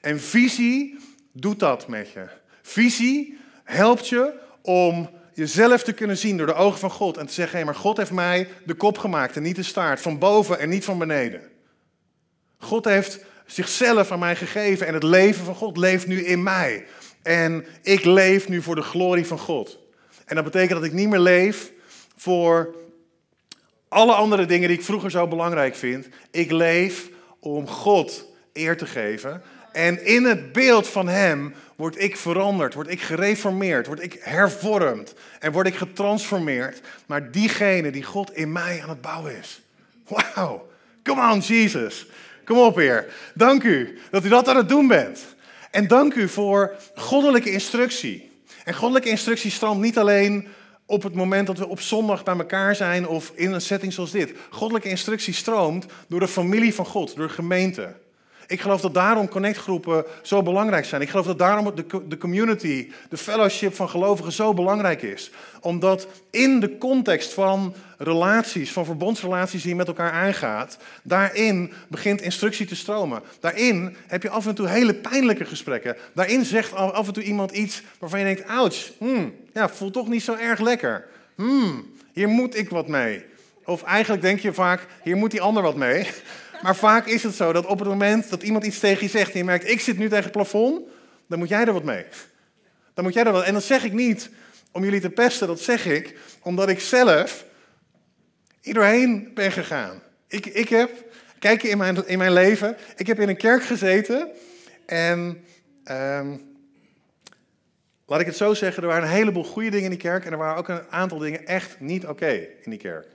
[0.00, 0.98] En visie
[1.32, 2.26] doet dat met je.
[2.62, 7.16] Visie helpt je om jezelf te kunnen zien door de ogen van God.
[7.16, 10.00] En te zeggen, hé, maar God heeft mij de kop gemaakt en niet de staart.
[10.00, 11.42] Van boven en niet van beneden.
[12.58, 16.86] God heeft zichzelf aan mij gegeven en het leven van God leeft nu in mij.
[17.22, 19.82] En ik leef nu voor de glorie van God.
[20.24, 21.72] En dat betekent dat ik niet meer leef
[22.16, 22.74] voor
[23.88, 26.08] alle andere dingen die ik vroeger zo belangrijk vind.
[26.30, 27.08] Ik leef
[27.38, 29.42] om God eer te geven.
[29.72, 35.14] En in het beeld van Hem word ik veranderd, word ik gereformeerd, word ik hervormd
[35.40, 39.62] en word ik getransformeerd naar diegene die God in mij aan het bouwen is.
[40.08, 40.68] Wauw,
[41.02, 42.06] come on Jesus.
[42.44, 43.06] Kom op Heer.
[43.34, 45.34] Dank u dat u dat aan het doen bent.
[45.70, 48.30] En dank u voor goddelijke instructie.
[48.64, 50.48] En goddelijke instructie stroomt niet alleen
[50.86, 54.10] op het moment dat we op zondag bij elkaar zijn of in een setting zoals
[54.10, 54.34] dit.
[54.50, 57.94] Goddelijke instructie stroomt door de familie van God, door de gemeente.
[58.46, 61.00] Ik geloof dat daarom connectgroepen zo belangrijk zijn.
[61.00, 61.74] Ik geloof dat daarom
[62.08, 65.30] de, community, de fellowship van gelovigen zo belangrijk is.
[65.60, 72.20] Omdat in de context van relaties, van verbondsrelaties die je met elkaar aangaat, daarin begint
[72.20, 73.22] instructie te stromen.
[73.40, 75.96] Daarin heb je af en toe hele pijnlijke gesprekken.
[76.14, 80.08] Daarin zegt af en toe iemand iets waarvan je denkt, ouch, hmm, ja, voelt toch
[80.08, 81.06] niet zo erg lekker.
[81.34, 83.24] Hmm, hier moet ik wat mee.
[83.64, 86.06] Of eigenlijk denk je vaak, hier moet die ander wat mee.
[86.64, 89.32] Maar vaak is het zo dat op het moment dat iemand iets tegen je zegt
[89.32, 90.82] en je merkt, ik zit nu tegen het plafond,
[91.26, 92.04] dan moet jij er wat mee.
[92.94, 93.44] Dan moet jij er wat.
[93.44, 94.30] En dat zeg ik niet
[94.72, 97.44] om jullie te pesten, dat zeg ik omdat ik zelf
[98.60, 100.02] doorheen ben gegaan.
[100.28, 100.90] Ik, ik heb,
[101.38, 104.28] kijk in mijn, in mijn leven, ik heb in een kerk gezeten
[104.86, 105.44] en
[105.90, 106.56] um,
[108.06, 110.32] laat ik het zo zeggen, er waren een heleboel goede dingen in die kerk en
[110.32, 113.06] er waren ook een aantal dingen echt niet oké in die kerk.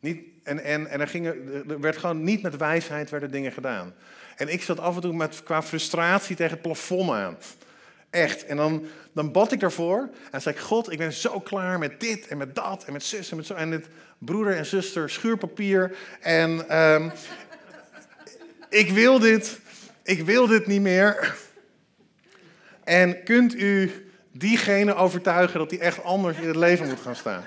[0.00, 3.94] Niet, en en, en er, gingen, er werd gewoon niet met wijsheid werden dingen gedaan.
[4.36, 7.36] En ik zat af en toe met, qua frustratie tegen het plafond aan.
[8.10, 8.46] Echt.
[8.46, 10.08] En dan, dan bad ik daarvoor.
[10.30, 13.02] En zei ik, God, ik ben zo klaar met dit en met dat en met
[13.02, 13.54] zus en met zo.
[13.54, 13.86] En dit
[14.18, 15.96] broeder en zuster, schuurpapier.
[16.20, 17.12] En um,
[18.82, 19.60] ik wil dit.
[20.02, 21.36] Ik wil dit niet meer.
[22.84, 23.92] En kunt u
[24.32, 27.44] diegene overtuigen dat hij echt anders in het leven moet gaan staan?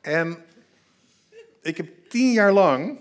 [0.00, 0.38] En
[1.68, 2.98] ik heb tien jaar lang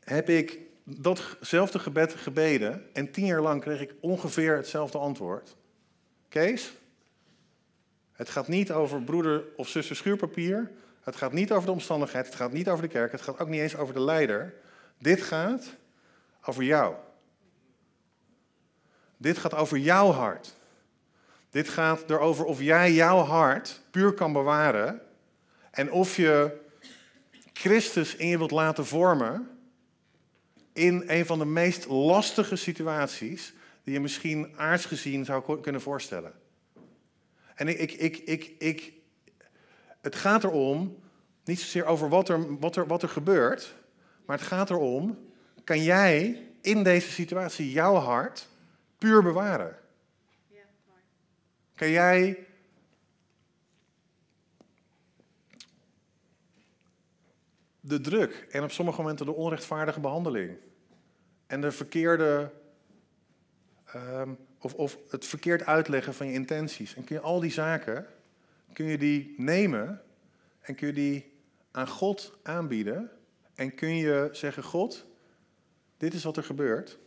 [0.00, 5.56] heb ik datzelfde gebed gebeden en tien jaar lang kreeg ik ongeveer hetzelfde antwoord.
[6.28, 6.72] Kees,
[8.12, 10.70] het gaat niet over broeder of zuster schuurpapier.
[11.00, 12.26] Het gaat niet over de omstandigheid.
[12.26, 13.12] Het gaat niet over de kerk.
[13.12, 14.54] Het gaat ook niet eens over de leider.
[14.98, 15.76] Dit gaat
[16.44, 16.94] over jou.
[19.16, 20.54] Dit gaat over jouw hart.
[21.50, 25.00] Dit gaat erover of jij jouw hart puur kan bewaren
[25.70, 26.64] en of je
[27.58, 29.58] Christus in je wilt laten vormen
[30.72, 36.32] in een van de meest lastige situaties die je misschien aardsgezien zou kunnen voorstellen.
[37.54, 38.92] En ik, ik, ik, ik, ik,
[40.00, 40.98] het gaat erom,
[41.44, 43.74] niet zozeer over wat er, wat, er, wat er gebeurt,
[44.26, 45.18] maar het gaat erom,
[45.64, 48.48] kan jij in deze situatie jouw hart
[48.98, 49.76] puur bewaren?
[51.74, 52.46] Kan jij
[57.86, 60.56] de druk en op sommige momenten de onrechtvaardige behandeling.
[61.46, 62.52] En de verkeerde,
[63.84, 66.94] ehm, of, of het verkeerd uitleggen van je intenties.
[66.94, 68.06] En kun je al die zaken,
[68.72, 70.02] kun je die nemen
[70.60, 71.32] en kun je die
[71.70, 73.10] aan God aanbieden.
[73.54, 75.06] En kun je zeggen, God,
[75.96, 76.98] dit is wat er gebeurt.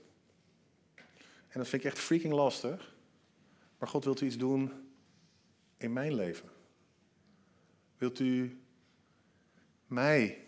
[1.48, 2.96] En dat vind ik echt freaking lastig.
[3.78, 4.92] Maar God wilt u iets doen
[5.78, 6.50] in mijn leven.
[7.98, 8.62] Wilt u
[9.88, 10.48] mij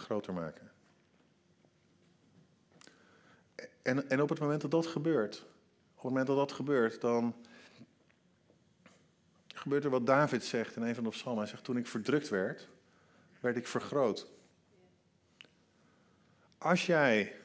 [0.00, 0.70] groter maken.
[3.82, 5.36] En, en op het moment dat dat gebeurt,
[5.90, 7.34] op het moment dat dat gebeurt, dan
[9.54, 11.40] gebeurt er wat David zegt in een van de psalmen.
[11.40, 12.68] Hij zegt, toen ik verdrukt werd,
[13.40, 14.26] werd ik vergroot.
[16.58, 17.36] Als jij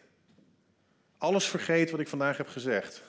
[1.18, 3.04] alles vergeet wat ik vandaag heb gezegd,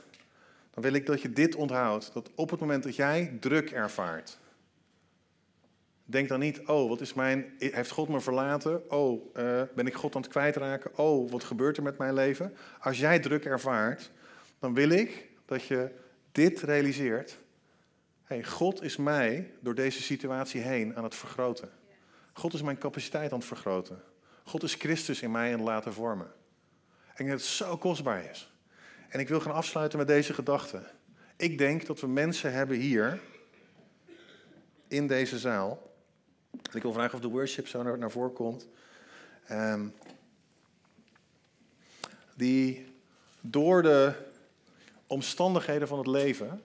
[0.70, 2.12] dan wil ik dat je dit onthoudt.
[2.12, 4.38] Dat op het moment dat jij druk ervaart,
[6.09, 8.90] Denk dan niet, oh, wat is mijn, heeft God me verlaten?
[8.90, 10.98] Oh, uh, ben ik God aan het kwijtraken?
[10.98, 12.57] Oh, wat gebeurt er met mijn leven?
[12.80, 14.11] Als jij druk ervaart,
[14.59, 15.90] dan wil ik dat je
[16.32, 17.38] dit realiseert.
[18.24, 21.70] Hey, God is mij door deze situatie heen aan het vergroten.
[22.32, 24.02] God is mijn capaciteit aan het vergroten.
[24.44, 26.32] God is Christus in mij aan het laten vormen.
[27.14, 28.52] En het zo kostbaar is.
[29.09, 30.82] En ik wil gaan afsluiten met deze gedachte.
[31.36, 33.20] Ik denk dat we mensen hebben hier,
[34.88, 35.94] in deze zaal.
[36.72, 38.68] Ik wil vragen of de worship zo naar, voren komt.
[39.46, 39.88] Ehm,
[42.34, 42.94] die
[43.40, 44.12] door de
[45.07, 46.61] omstandigheden van het leven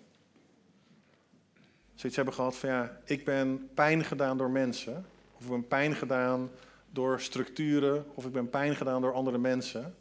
[2.01, 5.05] zoiets hebben gehad van ja, ik ben pijn gedaan door mensen.
[5.33, 6.51] Of ik ben pijn gedaan
[6.89, 8.05] door structuren.
[8.13, 9.95] Of ik ben pijn gedaan door andere mensen.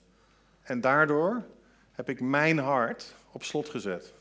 [0.62, 1.44] En daardoor
[1.92, 4.12] heb ik mijn hart op slot gezet.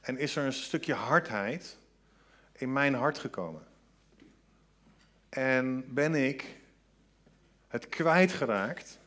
[0.00, 1.76] En is er een stukje hardheid
[2.52, 3.62] in mijn hart gekomen.
[5.32, 6.56] En ben ik
[7.68, 8.98] het kwijtgeraakt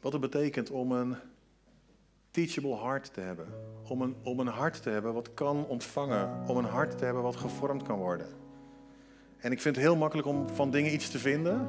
[0.00, 1.16] wat het betekent om een
[2.30, 3.46] teachable hart te hebben.
[3.88, 6.48] Om een, om een hart te hebben wat kan ontvangen.
[6.48, 8.26] Om een hart te hebben wat gevormd kan worden.
[9.38, 11.68] En ik vind het heel makkelijk om van dingen iets te vinden.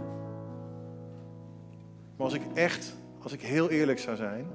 [2.15, 4.47] Maar als ik echt, als ik heel eerlijk zou zijn,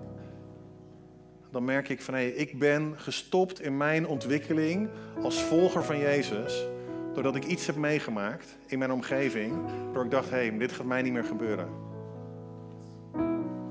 [1.50, 4.88] dan merk ik van hé, ik ben gestopt in mijn ontwikkeling
[5.22, 6.66] als volger van Jezus.
[7.14, 9.54] Doordat ik iets heb meegemaakt in mijn omgeving.
[9.92, 11.68] Door ik dacht, hé, hey, dit gaat mij niet meer gebeuren.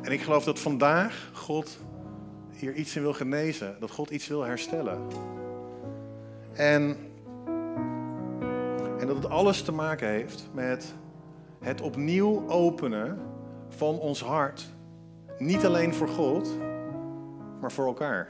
[0.01, 1.79] En ik geloof dat vandaag God
[2.51, 3.75] hier iets in wil genezen.
[3.79, 4.97] Dat God iets wil herstellen.
[6.53, 6.97] En,
[8.99, 10.93] en dat het alles te maken heeft met
[11.59, 13.19] het opnieuw openen
[13.69, 14.69] van ons hart.
[15.37, 16.49] Niet alleen voor God,
[17.61, 18.27] maar voor elkaar.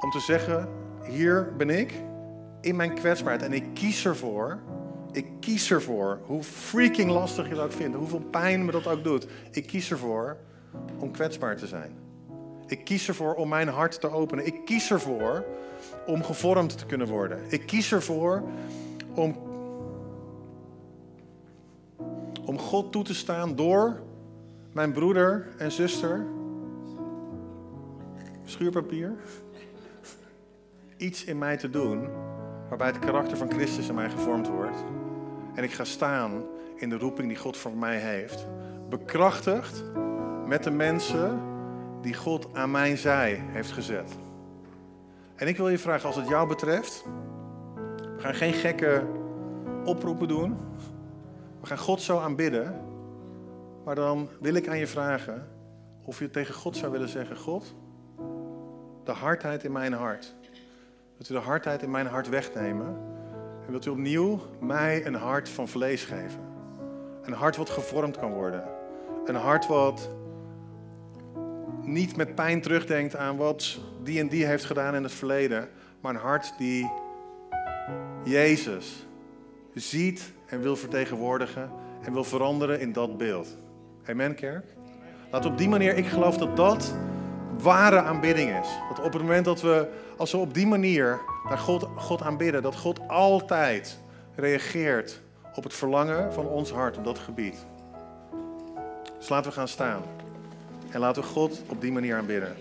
[0.00, 0.68] Om te zeggen,
[1.02, 1.94] hier ben ik
[2.60, 4.58] in mijn kwetsbaarheid en ik kies ervoor,
[5.12, 9.04] ik kies ervoor, hoe freaking lastig je dat ook vindt, hoeveel pijn me dat ook
[9.04, 10.36] doet, ik kies ervoor
[10.98, 12.06] om kwetsbaar te zijn.
[12.66, 14.46] Ik kies ervoor om mijn hart te openen.
[14.46, 15.44] Ik kies ervoor
[16.06, 17.40] om gevormd te kunnen worden.
[17.48, 18.42] Ik kies ervoor
[19.14, 19.36] om,
[22.44, 24.00] om God toe te staan door
[24.72, 26.26] mijn broeder en zuster
[28.44, 29.12] schuurpapier.
[30.96, 32.08] Iets in mij te doen
[32.68, 34.84] waarbij het karakter van Christus in mij gevormd wordt.
[35.54, 36.44] En ik ga staan
[36.76, 38.46] in de roeping die God voor mij heeft.
[38.88, 39.84] Bekrachtigd
[40.46, 41.40] met de mensen
[42.00, 44.16] die God aan mijn zij heeft gezet.
[45.34, 47.04] En ik wil je vragen, als het jou betreft,
[48.16, 49.06] we gaan geen gekke
[49.84, 50.56] oproepen doen.
[51.60, 52.80] We gaan God zo aanbidden.
[53.84, 55.48] Maar dan wil ik aan je vragen
[56.04, 57.74] of je tegen God zou willen zeggen: God,
[59.04, 60.34] de hardheid in mijn hart.
[61.18, 62.86] Wilt u de hardheid in mijn hart wegnemen?
[63.64, 66.40] En wilt u opnieuw mij een hart van vlees geven?
[67.22, 68.64] Een hart wat gevormd kan worden.
[69.24, 70.10] Een hart wat
[71.82, 75.68] niet met pijn terugdenkt aan wat die en die heeft gedaan in het verleden.
[76.00, 76.90] Maar een hart die
[78.24, 79.06] Jezus
[79.74, 81.70] ziet en wil vertegenwoordigen
[82.02, 83.56] en wil veranderen in dat beeld.
[84.06, 84.64] Amen, kerk?
[85.30, 86.94] Laat op die manier, ik geloof dat dat
[87.60, 88.68] ware aanbidding is.
[88.88, 92.62] Dat op het moment dat we, als we op die manier naar God, God aanbidden,
[92.62, 93.98] dat God altijd
[94.34, 95.20] reageert
[95.54, 97.66] op het verlangen van ons hart op dat gebied.
[99.18, 100.02] Dus laten we gaan staan.
[100.90, 102.56] En laten we God op die manier aanbidden.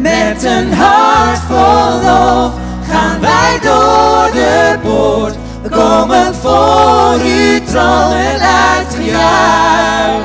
[0.00, 2.52] Met een hart vol lof
[2.90, 5.34] gaan wij door de poort.
[5.62, 8.40] We komen voor uw troon en
[8.76, 10.24] uitgejuich.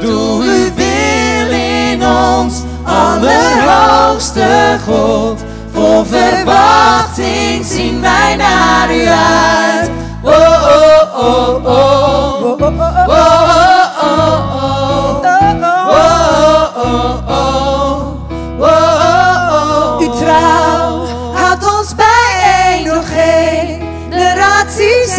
[0.00, 2.54] Doe uw wil in ons,
[2.84, 5.40] allerhoogste God.
[5.72, 9.90] Vol verwachting zien wij naar u uit.
[10.22, 12.42] Oh, oh, oh, oh.
[12.42, 13.08] oh, oh,
[14.02, 14.39] oh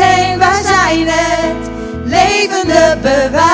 [0.01, 1.69] zijn zijn het
[2.03, 3.47] levende bewijs.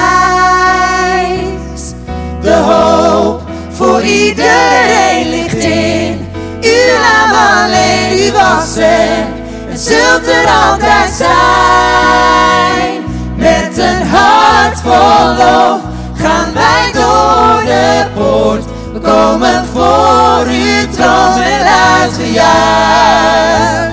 [2.41, 3.41] De hoop
[3.71, 6.29] voor iedereen ligt in
[6.61, 8.19] uw naam alleen.
[8.19, 9.27] U was en
[9.77, 13.03] zult er altijd zijn.
[13.35, 15.79] Met een hart vol lof
[18.97, 21.63] We komen voor uw troon met
[22.01, 23.91] uitgejuich.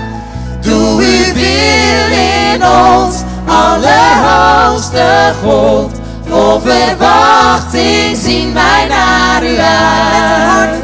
[0.61, 2.11] Doe uw wil
[2.53, 5.91] in ons, allerhoogste God.
[6.29, 10.83] Vol verwachting zien wij naar u uit.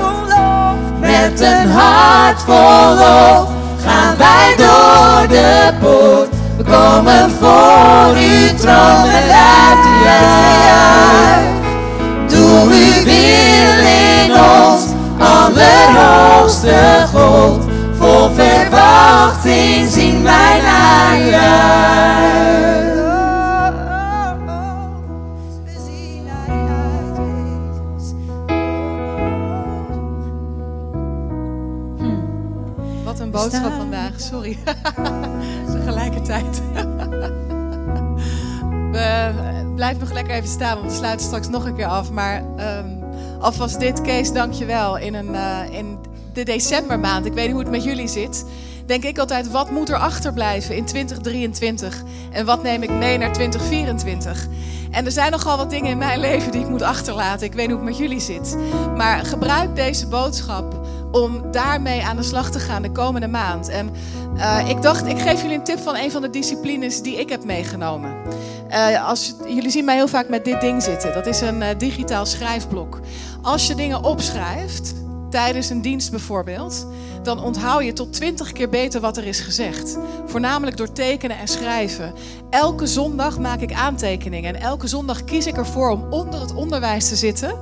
[0.98, 3.48] Met een hart vol lof
[3.86, 6.28] gaan wij door de poort.
[6.56, 11.59] We komen voor uw troon met uitgejuich.
[12.68, 14.84] Wil in ons,
[15.18, 17.62] allerhoogste God.
[17.96, 22.94] Vol verwachting zien wij naar uit.
[25.64, 27.16] We zien naar u uit,
[27.96, 28.14] Jezus.
[33.04, 34.58] Wat een boodschap vandaag, sorry.
[35.72, 36.62] Tegelijkertijd.
[38.92, 39.49] We
[39.80, 42.10] blijven nog lekker even staan, want we sluiten straks nog een keer af.
[42.10, 42.88] Maar ehm,
[43.38, 44.98] alvast dit, Kees, dank je wel.
[44.98, 45.98] In, een, eh, in
[46.32, 48.44] de decembermaand, ik weet niet hoe het met jullie zit,
[48.86, 52.02] denk ik altijd, wat moet er achterblijven in 2023?
[52.30, 54.46] En wat neem ik mee naar 2024?
[54.90, 57.46] En er zijn nogal wat dingen in mijn leven die ik moet achterlaten.
[57.46, 58.56] Ik weet niet hoe het met jullie zit.
[58.96, 60.80] Maar gebruik deze boodschap
[61.12, 63.68] om daarmee aan de slag te gaan de komende maand.
[63.68, 63.90] En
[64.36, 67.28] eh, ik dacht, ik geef jullie een tip van een van de disciplines die ik
[67.28, 68.14] heb meegenomen.
[68.68, 71.14] Eh, als, jullie zien mij heel vaak met dit ding zitten.
[71.14, 73.00] Dat is een eh, digitaal schrijfblok.
[73.42, 74.94] Als je dingen opschrijft,
[75.30, 76.86] tijdens een dienst bijvoorbeeld,
[77.22, 79.98] dan onthoud je tot twintig keer beter wat er is gezegd.
[80.26, 82.12] Voornamelijk door tekenen en schrijven.
[82.50, 87.08] Elke zondag maak ik aantekeningen en elke zondag kies ik ervoor om onder het onderwijs
[87.08, 87.58] te zitten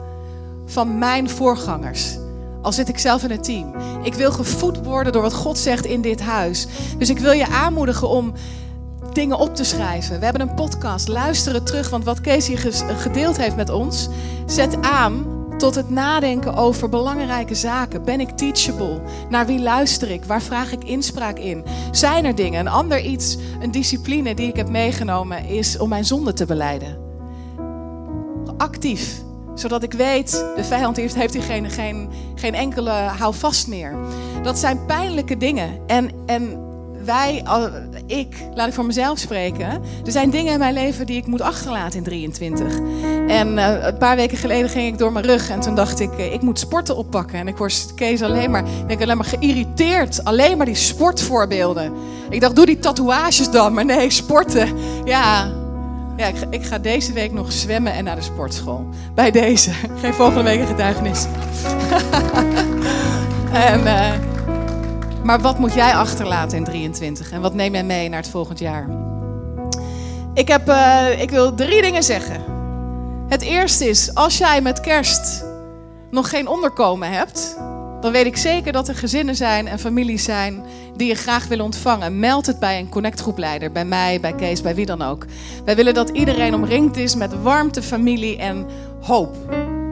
[0.66, 2.16] van mijn voorgangers.
[2.62, 3.74] Al zit ik zelf in het team.
[4.02, 6.66] Ik wil gevoed worden door wat God zegt in dit huis.
[6.98, 8.32] Dus ik wil je aanmoedigen om
[9.12, 10.18] dingen op te schrijven.
[10.18, 11.08] We hebben een podcast.
[11.08, 14.08] Luister het terug, want wat Kees hier gedeeld heeft met ons,
[14.46, 18.04] zet aan tot het nadenken over belangrijke zaken.
[18.04, 19.00] Ben ik teachable?
[19.28, 20.24] Naar wie luister ik?
[20.24, 21.64] Waar vraag ik inspraak in?
[21.90, 22.60] Zijn er dingen?
[22.60, 26.98] Een ander iets, een discipline die ik heb meegenomen, is om mijn zonde te beleiden.
[28.56, 29.22] Actief
[29.54, 33.96] zodat ik weet, de vijand heeft, heeft hier geen, geen, geen enkele houvast meer.
[34.42, 35.80] Dat zijn pijnlijke dingen.
[35.86, 36.67] En, en
[37.08, 37.42] wij,
[38.06, 39.68] ik, laat ik voor mezelf spreken.
[40.04, 42.78] Er zijn dingen in mijn leven die ik moet achterlaten in 23.
[43.28, 46.12] En eh, een paar weken geleden ging ik door mijn rug en toen dacht ik,
[46.18, 47.38] eh, ik moet sporten oppakken.
[47.38, 50.24] En ik word Kees alleen maar, ik denk alleen maar geïrriteerd.
[50.24, 51.92] Alleen maar die sportvoorbeelden.
[52.30, 53.74] Ik dacht, doe die tatoeages dan.
[53.74, 54.68] Maar nee, sporten.
[55.04, 55.52] Ja,
[56.16, 58.88] ja, ik ga, ik ga deze week nog zwemmen en naar de sportschool.
[59.14, 59.70] Bij deze.
[59.70, 61.26] Ik geef volgende week een getuigenis.
[63.70, 64.37] en, eh,
[65.22, 67.30] maar wat moet jij achterlaten in 23?
[67.30, 68.88] En wat neem jij mee naar het volgend jaar?
[70.34, 72.44] Ik, heb, eh, ik wil drie dingen zeggen.
[73.28, 75.44] Het eerste is, als jij met kerst
[76.10, 77.56] nog geen onderkomen hebt,
[78.00, 80.62] dan weet ik zeker dat er gezinnen zijn en families zijn
[80.96, 82.18] die je graag willen ontvangen.
[82.18, 85.24] Meld het bij een connectgroepleider, bij mij, bij Kees, bij wie dan ook.
[85.64, 88.66] Wij willen dat iedereen omringd is met warmte, familie en
[89.00, 89.36] hoop.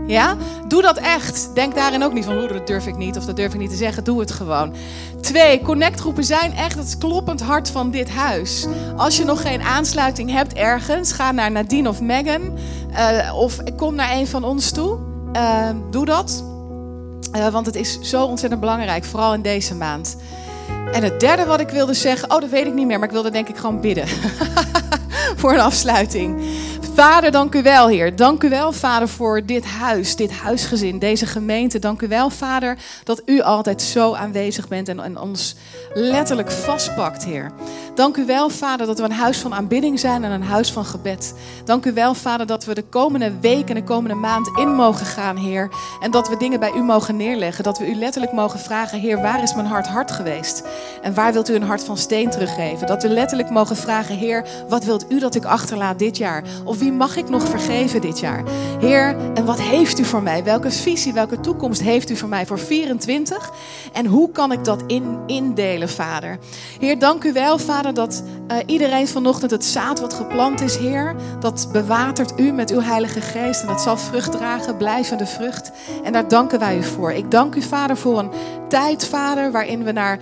[0.07, 0.37] Ja?
[0.69, 1.51] Doe dat echt.
[1.55, 3.71] Denk daarin ook niet van, "Oeh, dat durf ik niet of dat durf ik niet
[3.71, 4.05] te zeggen.
[4.05, 4.75] Doe het gewoon.
[5.21, 8.67] Twee, connectgroepen zijn echt het kloppend hart van dit huis.
[8.97, 12.59] Als je nog geen aansluiting hebt ergens, ga naar Nadine of Megan.
[12.93, 14.99] eh, of kom naar een van ons toe.
[15.33, 16.45] Eh, doe dat.
[17.33, 20.17] Eh, want het is zo ontzettend belangrijk, vooral in deze maand.
[20.93, 23.15] En het derde wat ik wilde zeggen, oh dat weet ik niet meer, maar ik
[23.15, 24.07] wilde denk ik gewoon bidden.
[25.41, 26.41] voor een afsluiting.
[26.95, 28.17] Vader, dank u wel, Heer.
[28.17, 31.79] Dank u wel, Vader, voor dit huis, dit huisgezin, deze gemeente.
[31.79, 35.57] Dank u wel, Vader, dat u altijd zo aanwezig bent en, en ons
[35.95, 37.53] letterlijk vastpakt, Heer.
[37.95, 40.85] Dank u wel, Vader, dat we een huis van aanbidding zijn en een huis van
[40.85, 41.35] gebed.
[41.65, 45.07] Dank u wel, Vader, dat we de komende week en de komende maand in mogen
[45.07, 45.71] gaan, Heer.
[46.01, 47.65] En dat we dingen bij u mogen neerleggen.
[47.65, 50.63] Dat we u letterlijk mogen vragen, Heer, waar is mijn hart hard geweest?
[51.03, 52.87] En waar wilt u een hart van steen teruggeven?
[52.87, 56.45] Dat we letterlijk mogen vragen, Heer, wat wilt u dat ik achterlaat dit jaar?
[56.65, 58.43] Of wie mag ik nog vergeven dit jaar?
[58.81, 60.45] Heer, en wat heeft u voor mij?
[60.45, 63.53] Welke visie, welke toekomst heeft u voor mij voor 24?
[63.93, 66.39] En hoe kan ik dat in, indelen, Vader?
[66.81, 71.15] Heer, dank u wel, Vader, dat uh, iedereen vanochtend het zaad wat geplant is, Heer,
[71.41, 75.71] dat bewatert u met uw Heilige Geest en dat zal vrucht dragen, blijvende vrucht.
[76.05, 77.13] En daar danken wij u voor.
[77.13, 78.31] Ik dank u, Vader, voor een
[78.69, 80.19] tijd, Vader, waarin we naar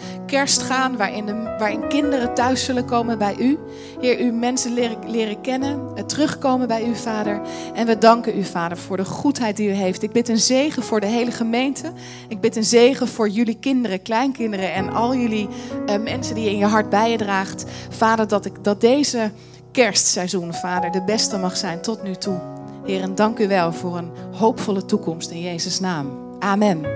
[0.53, 3.59] gaan, waarin, de, waarin kinderen thuis zullen komen bij u.
[4.01, 7.41] Heer, u mensen leren, leren kennen, terugkomen bij u, Vader.
[7.75, 10.03] En we danken u, Vader, voor de goedheid die u heeft.
[10.03, 11.93] Ik bid een zegen voor de hele gemeente.
[12.29, 15.49] Ik bid een zegen voor jullie kinderen, kleinkinderen en al jullie
[15.87, 17.65] uh, mensen die in je hart bij je draagt.
[17.89, 19.31] Vader, dat, ik, dat deze
[19.73, 22.41] kerstseizoen, Vader, de beste mag zijn tot nu toe.
[22.85, 26.24] Heer, en dank u wel voor een hoopvolle toekomst in Jezus' naam.
[26.45, 26.87] Amen.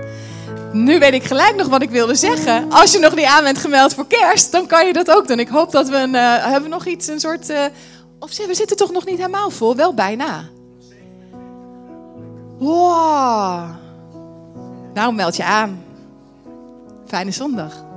[0.71, 2.71] Nu weet ik gelijk nog wat ik wilde zeggen.
[2.71, 5.39] Als je nog niet aan bent gemeld voor kerst, dan kan je dat ook doen.
[5.39, 7.49] Ik hoop dat we een, uh, hebben we nog iets, een soort...
[7.49, 7.65] Uh,
[8.19, 9.75] of we zitten toch nog niet helemaal vol?
[9.75, 10.43] Wel bijna.
[12.57, 13.69] Wow.
[14.93, 15.83] Nou, meld je aan.
[17.07, 17.88] Fijne zondag.